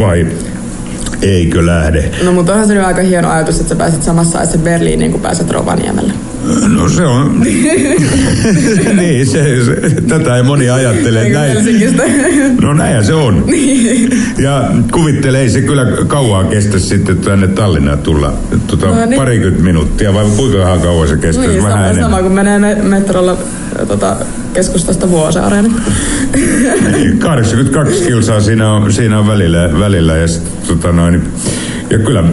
vai 0.00 0.26
eikö 1.22 1.66
lähde. 1.66 2.10
no 2.24 2.32
mutta 2.32 2.52
onhan 2.52 2.68
se 2.68 2.74
nyt 2.74 2.84
aika 2.84 3.02
hieno 3.02 3.30
ajatus, 3.30 3.56
että 3.56 3.68
sä 3.68 3.76
pääset 3.76 4.02
samassa 4.02 4.38
ajassa 4.38 4.58
Berliiniin, 4.58 5.12
kun 5.12 5.20
pääset 5.20 5.50
Rovaniemelle. 5.50 6.12
No 6.68 6.88
se 6.88 7.06
on... 7.06 7.40
niin, 9.00 9.26
se, 9.26 9.64
se, 9.64 10.00
tätä 10.08 10.36
ei 10.36 10.42
moni 10.42 10.70
ajattele. 10.70 11.28
Näin, 11.28 11.52
Helsingistä? 11.52 12.02
no 12.60 12.74
näinhän 12.74 13.04
se 13.04 13.14
on. 13.14 13.44
ja 14.38 14.70
kuvittele, 14.92 15.40
ei 15.40 15.50
se 15.50 15.60
kyllä 15.60 15.86
kauan 16.06 16.46
kestä 16.48 16.78
sitten 16.78 17.18
tänne 17.18 17.48
Tallinnaan 17.48 17.98
tulla. 17.98 18.32
Tota, 18.66 18.86
No 18.86 19.06
niin. 19.06 19.20
Parikymmentä 19.20 19.62
minuuttia 19.64 20.14
vai 20.14 20.24
kuinka 20.36 20.78
kauan 20.82 21.08
se 21.08 21.16
kestäisi? 21.16 21.50
Niin, 21.50 21.62
Vähän 21.62 21.78
sama, 21.78 21.86
enemmän. 21.86 22.10
sama 22.10 22.22
kun 22.22 22.32
menee 22.32 22.58
me- 22.58 22.74
metrolla 22.82 23.36
tota, 23.88 24.16
keskustasta 24.54 25.10
Vuosaareen. 25.10 25.72
82 27.18 28.04
kilsaa 28.04 28.40
siinä 28.40 28.72
on, 28.72 28.92
siinä 28.92 29.18
on 29.18 29.26
välillä, 29.26 29.70
välillä 29.80 30.16
ja, 30.16 30.28
sit, 30.28 30.66
tota 30.66 30.92
noin, 30.92 31.22
ja 31.90 31.98
kyllä 31.98 32.24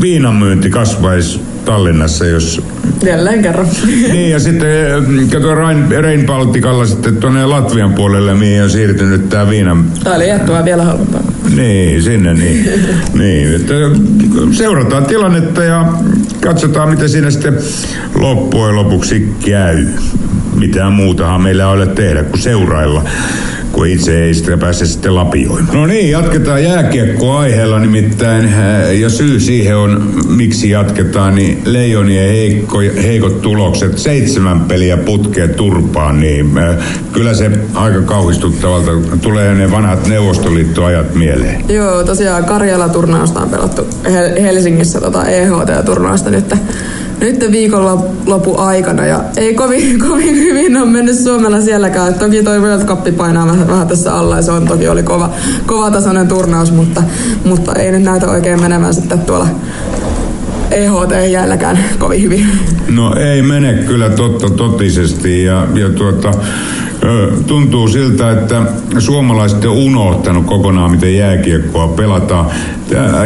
viinan 0.00 0.34
myynti 0.34 0.70
kasvaisi 0.70 1.40
Tallinnassa, 1.64 2.26
jos... 2.26 2.62
Jälleen 3.06 3.42
kerran. 3.42 3.66
Niin 4.12 4.30
ja 4.30 4.40
sitten 4.40 4.68
eh, 4.68 5.28
kato 5.32 5.54
Rain, 5.54 6.02
Rain 6.02 6.26
Balticalla 6.26 6.86
sitten 6.86 7.16
tuonne 7.16 7.46
Latvian 7.46 7.92
puolelle, 7.92 8.34
mihin 8.34 8.62
on 8.62 8.70
siirtynyt 8.70 9.28
tämä 9.28 9.48
viinan... 9.50 9.84
Tää 10.04 10.14
oli 10.14 10.28
jättua 10.28 10.64
vielä 10.64 10.84
halvempaa. 10.84 11.22
Niin, 11.56 12.02
sinne 12.02 12.34
niin. 12.34 12.68
niin 13.14 13.54
että 13.54 13.74
seurataan 14.52 15.04
tilannetta 15.04 15.64
ja 15.64 15.92
katsotaan, 16.40 16.90
mitä 16.90 17.08
siinä 17.08 17.30
sitten 17.30 17.58
loppujen 18.14 18.76
lopuksi 18.76 19.32
käy. 19.46 19.86
Mitään 20.54 20.92
muutahan 20.92 21.40
meillä 21.40 21.62
ei 21.62 21.68
ole 21.68 21.86
tehdä 21.86 22.22
kuin 22.22 22.42
seurailla. 22.42 23.04
Kun 23.82 23.88
itse 23.88 24.24
ei 24.24 24.34
sitä 24.34 24.56
pääse 24.56 24.86
sitten 24.86 25.14
lapioimaan. 25.14 25.76
No 25.76 25.86
niin, 25.86 26.10
jatketaan 26.10 26.64
jääkiekkoaiheella 26.64 27.78
nimittäin, 27.78 28.52
ja 29.00 29.08
syy 29.08 29.40
siihen 29.40 29.76
on, 29.76 30.12
miksi 30.28 30.70
jatketaan, 30.70 31.34
niin 31.34 31.62
Leijonien 31.64 32.28
heikko, 32.28 32.78
heikot 32.78 33.42
tulokset, 33.42 33.98
seitsemän 33.98 34.60
peliä 34.60 34.96
putkeen 34.96 35.54
turpaan, 35.54 36.20
niin 36.20 36.50
kyllä 37.12 37.34
se 37.34 37.50
aika 37.74 38.02
kauhistuttavalta 38.02 38.90
tulee 39.22 39.54
ne 39.54 39.70
vanhat 39.70 40.06
neuvostoliittoajat 40.06 41.14
mieleen. 41.14 41.64
Joo, 41.68 42.04
tosiaan 42.04 42.44
Karjala-turnausta 42.44 43.40
on 43.40 43.50
pelattu 43.50 43.82
Hel- 44.04 44.42
Helsingissä 44.42 45.00
tota 45.00 45.24
EHT-turnausta 45.24 46.30
nyt, 46.30 46.54
nyt 47.22 47.52
viikonlopun 47.52 48.58
aikana 48.58 49.06
ja 49.06 49.24
ei 49.36 49.54
kovin, 49.54 49.98
kovin 50.08 50.34
hyvin 50.34 50.76
ole 50.76 50.86
mennyt 50.86 51.18
Suomella 51.18 51.60
sielläkään. 51.60 52.14
Toki 52.14 52.42
toi 52.42 52.60
World 52.60 52.86
Cup 52.86 53.16
painaa 53.16 53.46
vähän, 53.46 53.68
vähän 53.68 53.88
tässä 53.88 54.14
alla 54.14 54.36
ja 54.36 54.42
se 54.42 54.52
on 54.52 54.66
toki 54.66 54.88
oli 54.88 55.02
kova, 55.02 55.30
kova 55.66 55.90
tasoinen 55.90 56.28
turnaus, 56.28 56.72
mutta, 56.72 57.02
mutta 57.44 57.74
ei 57.74 57.92
nyt 57.92 58.02
näytä 58.02 58.30
oikein 58.30 58.60
menemään 58.60 58.94
sitten 58.94 59.18
tuolla 59.18 59.46
EHT-jäälläkään 60.70 61.78
kovin 61.98 62.22
hyvin. 62.22 62.46
No 62.88 63.14
ei 63.14 63.42
mene 63.42 63.74
kyllä 63.74 64.10
totta 64.10 64.50
totisesti 64.50 65.44
ja, 65.44 65.66
ja 65.74 65.88
tuota, 65.88 66.34
tuntuu 67.46 67.88
siltä, 67.88 68.30
että 68.30 68.62
suomalaiset 68.98 69.64
on 69.64 69.76
unohtanut 69.76 70.46
kokonaan, 70.46 70.90
miten 70.90 71.16
jääkiekkoa 71.16 71.88
pelataan. 71.88 72.46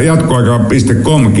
Jatkoaika.com 0.05 1.33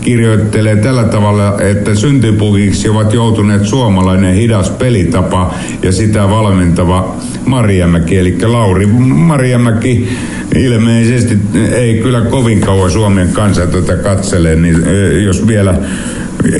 kirjoittelee, 0.00 0.76
tällä 0.76 1.04
tavalla, 1.04 1.60
että 1.60 1.94
syntypukiksi 1.94 2.88
ovat 2.88 3.12
joutuneet 3.12 3.66
suomalainen 3.66 4.34
hidas 4.34 4.70
pelitapa 4.70 5.54
ja 5.82 5.92
sitä 5.92 6.30
valmentava 6.30 7.14
Marjamäki, 7.46 8.18
eli 8.18 8.38
Lauri 8.42 8.86
Marjamäki 8.86 10.08
ilmeisesti 10.54 11.38
ei 11.72 11.98
kyllä 11.98 12.20
kovin 12.20 12.60
kauan 12.60 12.90
Suomen 12.90 13.28
kansa 13.28 13.66
tätä 13.66 13.96
katsele, 13.96 14.56
niin 14.56 14.76
jos 15.24 15.46
vielä 15.46 15.74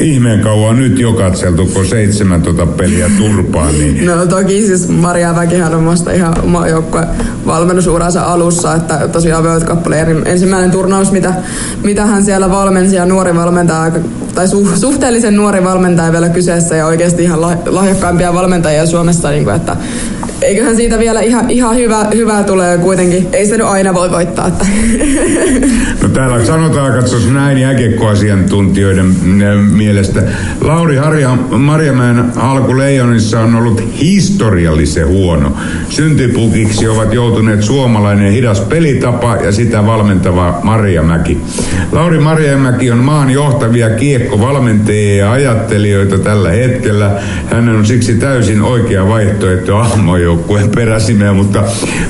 ihmeen 0.01 0.41
kauan 0.41 0.77
nyt 0.77 0.99
jo 0.99 1.12
katseltu, 1.12 1.66
kun 1.66 1.87
seitsemän 1.87 2.43
tota 2.43 2.66
peliä 2.66 3.11
turpaan, 3.18 3.79
niin 3.79 4.07
No 4.07 4.27
toki 4.27 4.66
siis 4.66 4.89
Maria 4.89 5.35
Väkihän 5.35 5.75
on 5.75 5.87
vasta 5.87 6.12
ihan 6.12 6.35
oma 6.43 6.68
joukkue 6.68 7.07
valmennusuransa 7.47 8.22
alussa, 8.22 8.75
että 8.75 9.09
tosiaan 9.09 9.45
World 9.45 9.64
Cup 9.64 9.87
oli 9.87 9.97
ensimmäinen 10.25 10.70
turnaus, 10.70 11.12
mitä, 11.12 11.35
mitä 11.83 12.07
hän 12.07 12.25
siellä 12.25 12.51
valmensi 12.51 12.97
ja 12.97 13.07
nuori 13.07 13.35
valmentaja, 13.35 13.93
tai 14.35 14.49
su, 14.49 14.68
suhteellisen 14.77 15.37
nuori 15.37 15.64
valmentaja 15.64 16.12
vielä 16.12 16.29
kyseessä 16.29 16.77
ja 16.77 16.87
oikeasti 16.87 17.22
ihan 17.22 17.41
lah- 17.41 17.59
lahjakkaimpia 17.66 18.35
valmentajia 18.35 18.87
Suomessa, 18.87 19.31
niin 19.31 19.45
kuin, 19.45 19.57
että 19.57 19.77
eiköhän 20.45 20.77
siitä 20.77 20.99
vielä 20.99 21.21
ihan, 21.21 21.51
ihan 21.51 21.77
hyvä, 21.77 22.07
hyvää 22.15 22.43
tulee 22.43 22.79
kuitenkin. 22.79 23.29
Ei 23.33 23.47
se 23.47 23.57
nyt 23.57 23.67
aina 23.67 23.95
voi 23.95 24.11
voittaa. 24.11 24.49
Että. 24.49 24.67
No 26.03 26.09
täällä 26.11 26.45
sanotaan, 26.45 26.93
katsos 26.93 27.31
näin 27.31 27.59
jääkiekkoasiantuntijoiden 27.59 29.07
äh, 29.07 29.71
mielestä. 29.73 30.23
Lauri 30.61 30.97
Harja 30.97 31.37
Marjamäen 31.51 32.25
alku 32.37 32.79
Leijonissa 32.79 33.41
on 33.41 33.55
ollut 33.57 33.83
historiallisen 34.01 35.09
huono. 35.09 35.57
Syntipukiksi 35.89 36.89
ovat 36.89 37.13
joutuneet 37.15 37.63
suomalainen 37.63 38.33
hidas 38.33 38.61
pelitapa 38.61 39.37
ja 39.37 39.53
sitä 39.53 39.87
valmentava 39.87 40.61
Marjamäki. 40.63 41.39
Lauri 41.93 42.19
Marjamäki 42.19 42.91
on 42.91 42.99
maan 42.99 43.31
johtavia 43.31 43.91
kiekkovalmentajia 43.91 45.25
ja 45.25 45.33
ajattelijoita 45.33 46.19
tällä 46.19 46.51
hetkellä. 46.51 47.11
Hän 47.51 47.69
on 47.69 47.87
siksi 47.87 48.15
täysin 48.15 48.63
oikea 48.63 49.09
vaihtoehto 49.09 49.79
ahmojoukkueen 50.35 50.70
peräsimeen, 50.70 51.37
mutta 51.37 51.64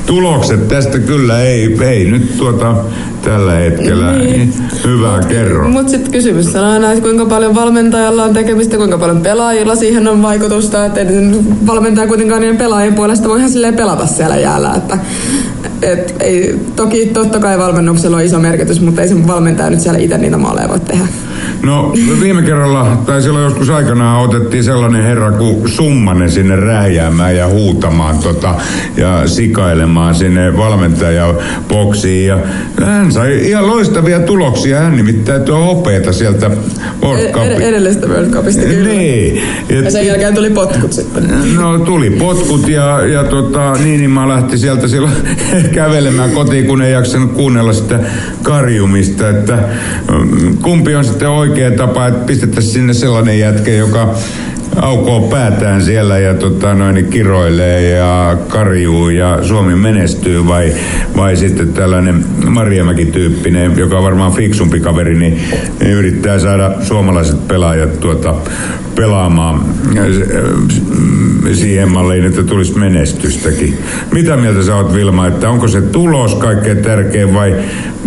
tulokset 0.07 0.69
tästä 0.69 0.99
kyllä 0.99 1.43
ei, 1.43 1.79
ei 1.83 2.11
nyt 2.11 2.39
tuota 2.39 2.77
tällä 3.23 3.53
hetkellä 3.53 4.13
niin. 4.13 4.55
hyvää 4.85 5.21
kerro. 5.23 5.69
Mutta 5.69 5.91
sitten 5.91 6.13
kysymys 6.13 6.57
on 6.57 6.65
aina, 6.65 7.01
kuinka 7.01 7.27
paljon 7.27 7.55
valmentajalla 7.55 8.25
on 8.25 8.33
tekemistä, 8.33 8.77
kuinka 8.77 8.99
paljon 8.99 9.21
pelaajilla 9.21 9.77
siihen 9.77 10.09
on 10.09 10.23
vaikutusta. 10.23 10.87
Että 10.87 11.01
valmentaja 11.67 12.07
kuitenkaan 12.09 12.41
niiden 12.41 12.57
pelaajien 12.57 12.95
puolesta 12.95 13.29
voi 13.29 13.39
ihan 13.39 13.51
silleen 13.51 13.75
pelata 13.75 14.07
siellä 14.07 14.37
jäällä. 14.37 14.75
Että, 14.77 14.99
et 15.83 16.17
ei, 16.21 16.61
toki 16.77 17.07
totta 17.07 17.39
kai 17.39 17.59
valmennuksella 17.59 18.17
on 18.17 18.23
iso 18.23 18.39
merkitys, 18.39 18.81
mutta 18.81 19.03
ei 19.03 19.09
se 19.09 19.27
valmentaja 19.27 19.71
nyt 19.71 19.81
siellä 19.81 19.99
itse 19.99 20.19
niitä 20.19 20.37
maaleja 20.37 20.69
voi 20.69 20.81
tehdä. 20.81 21.05
No 21.63 21.93
viime 22.21 22.43
kerralla, 22.43 23.03
tai 23.07 23.23
silloin 23.23 23.45
joskus 23.45 23.71
aikanaan 23.71 24.21
otettiin 24.23 24.65
sellainen 24.65 25.03
herra 25.03 25.33
kuin 25.33 25.69
Summanen 25.69 26.31
sinne 26.31 26.57
räjäämään 26.57 27.37
ja 27.37 27.49
huutamaan 27.49 28.19
tota, 28.19 28.55
ja 28.97 29.29
sikailemaan 29.29 30.15
sinne 30.15 30.57
valmentajaboksiin. 30.57 32.27
Ja 32.27 32.39
hän 32.85 33.13
sai 33.13 33.49
ihan 33.49 33.67
loistavia 33.67 34.21
tuloksia. 34.21 34.81
Hän 34.81 34.97
nimittäin 34.97 35.43
tuo 35.43 35.65
hopeeta 35.65 36.13
sieltä 36.13 36.51
World 37.03 37.25
Ed- 37.25 37.33
Cupin. 37.33 37.63
edellisestä 37.63 38.07
World 38.07 38.31
Cupista 38.31 38.63
kyllä. 38.63 38.89
Niin. 38.89 39.43
Ja 39.69 39.91
sen 39.91 40.07
jälkeen 40.07 40.35
tuli 40.35 40.51
potkut 40.51 40.93
sitten. 40.93 41.25
No 41.57 41.79
tuli 41.79 42.11
potkut 42.11 42.69
ja, 42.69 43.07
ja 43.07 43.25
tota, 43.25 43.73
Niinimaa 43.85 44.29
lähti 44.29 44.59
sieltä 44.59 44.89
silloin 44.89 45.15
kävelemään 45.75 46.31
kotiin, 46.31 46.67
kun 46.67 46.83
ei 46.83 46.93
jaksanut 46.93 47.33
kuunnella 47.33 47.73
sitä 47.73 47.99
karjumista, 48.43 49.29
että 49.29 49.59
mm, 50.13 50.57
kumpi 50.57 50.95
on 50.95 51.05
sitten 51.05 51.29
oikea 51.35 51.71
tapa, 51.71 52.07
että 52.07 52.27
pistettäisiin 52.27 52.73
sinne 52.73 52.93
sellainen 52.93 53.39
jätkä, 53.39 53.71
joka 53.71 54.15
aukoo 54.77 55.21
päätään 55.21 55.83
siellä 55.83 56.19
ja 56.19 56.35
tota, 56.35 56.75
noin, 56.75 57.07
kiroilee 57.07 57.91
ja 57.91 58.37
karjuu 58.49 59.09
ja 59.09 59.39
Suomi 59.43 59.75
menestyy 59.75 60.47
vai, 60.47 60.73
vai 61.17 61.37
sitten 61.37 61.73
tällainen 61.73 62.25
Marjamäki-tyyppinen, 62.47 63.79
joka 63.79 63.97
on 63.97 64.05
varmaan 64.05 64.33
fiksumpi 64.33 64.81
kaveri, 64.81 65.19
niin, 65.19 65.41
niin 65.81 65.93
yrittää 65.93 66.39
saada 66.39 66.73
suomalaiset 66.83 67.49
pelaajat 67.49 68.01
tuota, 68.01 68.35
pelaamaan 68.95 69.61
siihen 71.53 71.89
malliin, 71.89 72.25
että 72.25 72.43
tulisi 72.43 72.79
menestystäkin. 72.79 73.79
Mitä 74.13 74.37
mieltä 74.37 74.63
sä 74.63 74.77
oot 74.77 74.95
Vilma, 74.95 75.27
että 75.27 75.51
onko 75.51 75.69
se 75.69 75.81
tulos 75.83 76.35
kaikkein 76.35 76.79
tärkein 76.79 77.35
vai, 77.35 77.55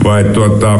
vai 0.03 0.23
tuota, 0.23 0.79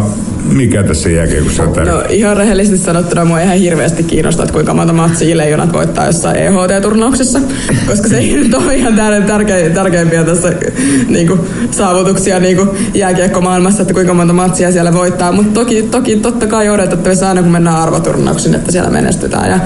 mikä 0.52 0.84
tässä 0.84 1.10
jääkiekossa 1.10 1.64
on 1.64 1.74
tärkeä? 1.74 1.94
No 1.94 2.04
ihan 2.10 2.38
rehellisesti 2.38 2.78
sanottuna 2.78 3.26
mua 3.26 3.40
ihan 3.40 3.58
hirveästi 3.58 4.04
kiinnostaa, 4.04 4.44
että 4.44 4.54
kuinka 4.54 4.74
monta 4.74 4.94
matsia 4.94 5.38
leijonat 5.38 5.74
voittaa 5.74 6.06
jossain 6.06 6.36
EHT-turnauksessa, 6.36 7.40
koska 7.88 8.08
se 8.08 8.18
ei 8.18 8.36
nyt 8.36 8.54
ole 8.54 8.76
ihan 8.76 8.94
tär- 8.94 9.28
tärkein, 9.28 9.74
tärkeimpiä 9.74 10.24
tässä 10.24 10.54
niin 11.08 11.28
kuin, 11.28 11.40
saavutuksia 11.72 12.40
niin 12.40 12.58
kuin 12.58 12.70
jääkiekkomaailmassa, 12.94 13.82
että 13.82 13.94
kuinka 13.94 14.14
monta 14.14 14.34
matsia 14.34 14.72
siellä 14.72 14.94
voittaa. 14.94 15.32
Mutta 15.32 15.60
toki, 15.60 15.84
toki 15.84 16.16
totta 16.16 16.48
kai 16.48 16.70
odotettavissa 16.70 17.30
aina 17.30 17.44
kun 17.44 17.52
mennään 17.52 17.78
arvoturnauksiin, 17.78 18.56
että 18.56 18.72
siellä 18.72 18.90
menestytään. 18.90 19.50
Ja, 19.50 19.60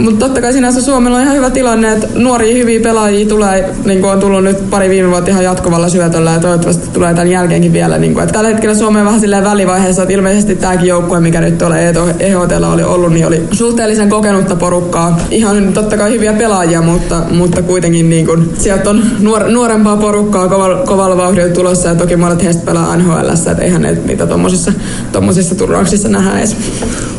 mutta 0.00 0.26
totta 0.26 0.40
kai 0.40 0.52
sinänsä 0.52 0.82
Suomella 0.82 1.16
on 1.16 1.22
ihan 1.22 1.36
hyvä 1.36 1.50
tilanne, 1.50 1.92
että 1.92 2.08
nuoria 2.14 2.54
hyviä 2.54 2.80
pelaajia 2.80 3.26
tulee, 3.26 3.70
niin 3.84 4.00
kuin 4.00 4.12
on 4.12 4.20
tullut 4.20 4.44
nyt 4.44 4.70
pari 4.70 4.90
viime 4.90 5.10
vuotta 5.10 5.30
ihan 5.30 5.44
jatkuvalla 5.44 5.88
syötöllä 5.88 6.30
ja 6.30 6.40
toivottavasti 6.40 6.88
tulee 6.92 7.14
tämän 7.14 7.30
jälkeenkin 7.30 7.72
vielä. 7.72 7.98
Niin 7.98 8.14
kuin, 8.14 8.22
että 8.22 8.32
tällä 8.32 8.48
hetkellä 8.48 8.74
Suomi 8.74 9.00
on 9.00 9.06
vähän 9.06 9.20
silleen 9.20 9.44
välivaiheessa, 9.84 10.02
että 10.02 10.14
ilmeisesti 10.14 10.56
tämäkin 10.56 10.88
joukkue, 10.88 11.20
mikä 11.20 11.40
nyt 11.40 11.58
tuolla 11.58 11.78
EHTllä 12.18 12.68
oli 12.68 12.82
ollut, 12.82 13.12
niin 13.12 13.26
oli 13.26 13.42
suhteellisen 13.52 14.08
kokenutta 14.08 14.56
porukkaa. 14.56 15.20
Ihan 15.30 15.72
totta 15.72 15.96
kai 15.96 16.10
hyviä 16.10 16.32
pelaajia, 16.32 16.82
mutta, 16.82 17.22
mutta 17.30 17.62
kuitenkin 17.62 18.10
niin 18.10 18.26
kuin, 18.26 18.50
sieltä 18.58 18.90
on 18.90 19.02
nuor, 19.20 19.48
nuorempaa 19.48 19.96
porukkaa 19.96 20.48
kovalla, 20.48 20.76
kovalla 20.86 21.16
vauhdilla 21.16 21.54
tulossa 21.54 21.88
ja 21.88 21.94
toki 21.94 22.16
monet 22.16 22.42
heistä 22.42 22.64
pelaa 22.64 22.96
NHL, 22.96 23.28
että 23.50 23.62
eihän 23.62 23.82
ne, 23.82 23.96
niitä 24.06 24.26
tommosissa, 24.26 24.72
tommosissa 25.12 25.54
turnauksissa 25.54 26.08
nähdä 26.08 26.38
edes. 26.38 26.56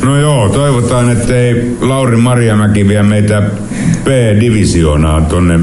No 0.03 0.19
joo, 0.19 0.49
toivotaan, 0.49 1.09
ettei 1.09 1.77
Lauri 1.81 2.17
Marjamäki 2.17 2.87
vie 2.87 3.03
meitä 3.03 3.43
B-divisioonaan 4.05 5.25
tonne 5.25 5.59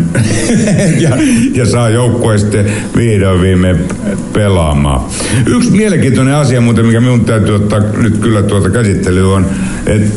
ja, 1.04 1.10
ja 1.54 1.66
saa 1.66 1.88
joukkue 1.88 2.38
sitten 2.38 2.66
vihdoin 2.96 3.40
viime 3.40 3.76
pelaamaan. 4.32 5.00
Yksi 5.46 5.70
mielenkiintoinen 5.70 6.34
asia 6.34 6.60
muuten, 6.60 6.86
mikä 6.86 7.00
minun 7.00 7.24
täytyy 7.24 7.54
ottaa 7.54 7.80
nyt 7.80 8.18
kyllä 8.18 8.42
tuota 8.42 8.70
käsittelyä 8.70 9.34
on, 9.34 9.46
että 9.86 10.10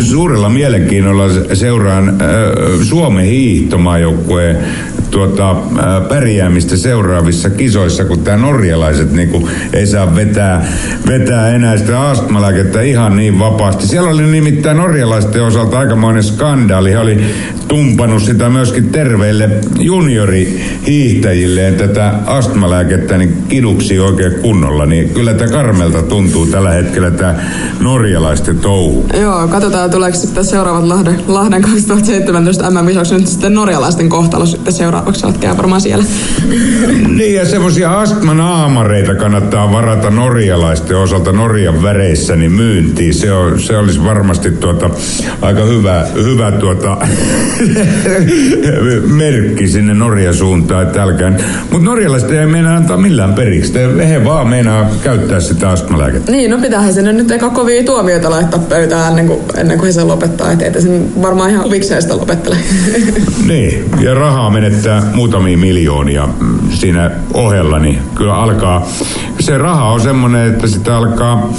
suurella 0.00 0.48
mielenkiinnolla 0.48 1.24
seuraan 1.54 2.08
äh, 2.08 2.16
Suomen 2.82 3.24
hiihtomaajoukkueen 3.24 4.58
tuota, 5.14 5.50
äh, 5.50 6.08
pärjäämistä 6.08 6.76
seuraavissa 6.76 7.50
kisoissa, 7.50 8.04
kun 8.04 8.20
tämä 8.20 8.36
norjalaiset 8.36 9.12
niinku 9.12 9.48
ei 9.72 9.86
saa 9.86 10.14
vetää, 10.14 10.66
vetää 11.08 11.50
enää 11.50 11.76
sitä 11.76 12.00
astmalääkettä 12.00 12.80
ihan 12.80 13.16
niin 13.16 13.38
vapaasti. 13.38 13.86
Siellä 13.86 14.10
oli 14.10 14.22
nimittäin 14.22 14.76
norjalaisten 14.76 15.42
osalta 15.42 15.78
aikamoinen 15.78 16.22
skandaali. 16.22 16.90
He 16.90 16.98
oli 16.98 17.20
tumpannut 17.68 18.22
sitä 18.22 18.48
myöskin 18.48 18.88
terveille 18.88 19.50
juniorihiihtäjille 19.78 21.72
tätä 21.72 22.14
astmalääkettä 22.26 23.18
niin 23.18 23.44
kiduksi 23.48 23.98
oikein 23.98 24.34
kunnolla, 24.34 24.86
niin 24.86 25.08
kyllä 25.08 25.34
tämä 25.34 25.50
karmelta 25.50 26.02
tuntuu 26.02 26.46
tällä 26.46 26.70
hetkellä 26.70 27.10
tämä 27.10 27.34
norjalaisten 27.80 28.58
touhu. 28.58 29.06
Joo, 29.20 29.48
katsotaan 29.48 29.90
tuleeko 29.90 30.18
sitten 30.18 30.44
seuraavat 30.44 30.84
Lahden, 30.84 31.20
Lahden 31.26 31.62
2017 31.62 32.70
MM-kisaukset 32.70 33.18
nyt 33.18 33.28
sitten 33.28 33.54
norjalaisten 33.54 34.08
kohtalo 34.08 34.46
sitten 34.46 34.72
seuraavaksi, 34.72 35.26
olet 35.26 35.56
varmaan 35.56 35.80
siellä. 35.80 36.04
Niin 37.08 37.34
ja 37.34 37.44
semmoisia 37.44 38.00
astmanaamareita 38.00 39.14
kannattaa 39.14 39.72
varata 39.72 40.10
norjalaisten 40.10 40.96
osalta 40.96 41.32
Norjan 41.32 41.82
väreissä 41.82 42.36
niin 42.36 42.52
myyntiin. 42.52 43.14
Se, 43.14 43.32
on, 43.32 43.60
se 43.60 43.76
olisi 43.76 44.04
varmasti 44.04 44.50
tuota, 44.50 44.90
aika 45.42 45.64
hyvä, 45.64 46.06
hyvä 46.14 46.52
tuota, 46.52 46.96
merkki 49.16 49.68
sinne 49.68 49.94
Norjan 49.94 50.34
suuntaan, 50.34 50.82
että 50.82 51.02
älkää. 51.02 51.32
Mutta 51.70 51.84
norjalaiset 51.84 52.30
ei 52.30 52.46
meinaa 52.46 52.76
antaa 52.76 52.96
millään 52.96 53.34
periksi. 53.34 53.72
He 54.08 54.24
vaan 54.24 54.48
meinaa 54.48 54.90
käyttää 55.02 55.40
sitä 55.40 55.70
astmalääkettä. 55.70 56.32
Niin, 56.32 56.50
no 56.50 56.58
pitäähän 56.58 56.94
sinne 56.94 57.12
nyt 57.12 57.30
eka 57.30 57.50
kovia 57.50 57.84
tuomioita 57.84 58.30
laittaa 58.30 58.58
pöytään 58.58 59.08
ennen 59.08 59.26
kuin, 59.26 59.40
ennen 59.56 59.78
kuin 59.78 59.86
he 59.86 59.92
sen 59.92 60.08
lopettaa. 60.08 60.52
Että 60.52 60.64
ei 60.64 60.82
sen 60.82 61.22
varmaan 61.22 61.50
ihan 61.50 61.64
huvikseen 61.64 62.02
sitä 62.02 62.16
lopettele. 62.16 62.56
Niin, 63.48 63.84
ja 64.00 64.14
rahaa 64.14 64.50
menettää 64.50 65.02
muutamia 65.14 65.58
miljoonia 65.58 66.28
siinä 66.70 67.10
ohella, 67.34 67.78
niin 67.78 67.98
kyllä 68.14 68.34
alkaa, 68.34 68.86
se 69.40 69.58
raha 69.58 69.92
on 69.92 70.00
semmoinen, 70.00 70.52
että 70.52 70.66
sitä 70.66 70.96
alkaa 70.96 71.52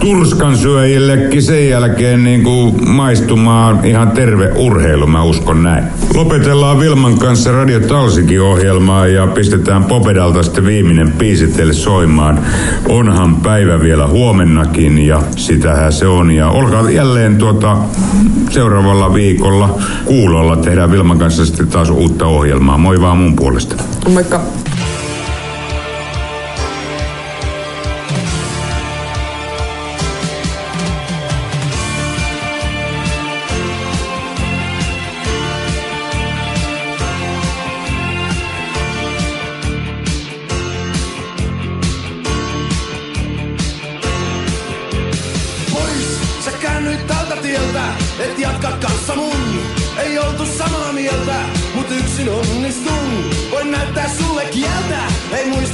turskansyöjillekin 0.00 1.42
sen 1.42 1.68
jälkeen 1.68 2.24
niin 2.24 2.42
kuin 2.42 2.88
maistumaan 2.88 3.84
ihan 3.84 4.10
terve 4.10 4.50
urheilu, 4.56 5.06
mä 5.06 5.22
uskon 5.22 5.41
näin. 5.50 5.84
Lopetellaan 6.14 6.80
Vilman 6.80 7.18
kanssa 7.18 7.52
Radio 7.52 7.80
Talsikin 7.80 8.42
ohjelmaa 8.42 9.06
ja 9.06 9.26
pistetään 9.26 9.84
Popedalta 9.84 10.42
sitten 10.42 10.66
viimeinen 10.66 11.12
biisi 11.12 11.46
teille 11.46 11.72
soimaan. 11.72 12.40
Onhan 12.88 13.36
päivä 13.36 13.80
vielä 13.80 14.06
huomennakin 14.06 14.98
ja 14.98 15.22
sitähän 15.36 15.92
se 15.92 16.06
on. 16.06 16.30
Ja 16.30 16.48
olkaa 16.48 16.90
jälleen 16.90 17.38
tuota 17.38 17.76
seuraavalla 18.50 19.14
viikolla 19.14 19.78
kuulolla. 20.04 20.56
Tehdään 20.56 20.90
Vilman 20.90 21.18
kanssa 21.18 21.46
sitten 21.46 21.68
taas 21.68 21.90
uutta 21.90 22.26
ohjelmaa. 22.26 22.78
Moi 22.78 23.00
vaan 23.00 23.16
mun 23.16 23.36
puolesta. 23.36 23.74
Moikka. 24.08 24.40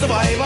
Ei 0.07 0.38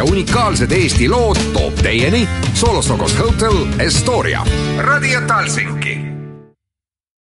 ja 0.00 0.04
unikaalsed 0.04 0.72
Eesti 0.72 1.08
lood 1.08 1.36
toob 1.52 1.74
teieni 1.82 2.28
Solostokos 2.54 3.18
Hotel 3.18 3.66
Estoria. 3.78 4.46
Radio 4.78 5.20
Talsinki 5.20 5.79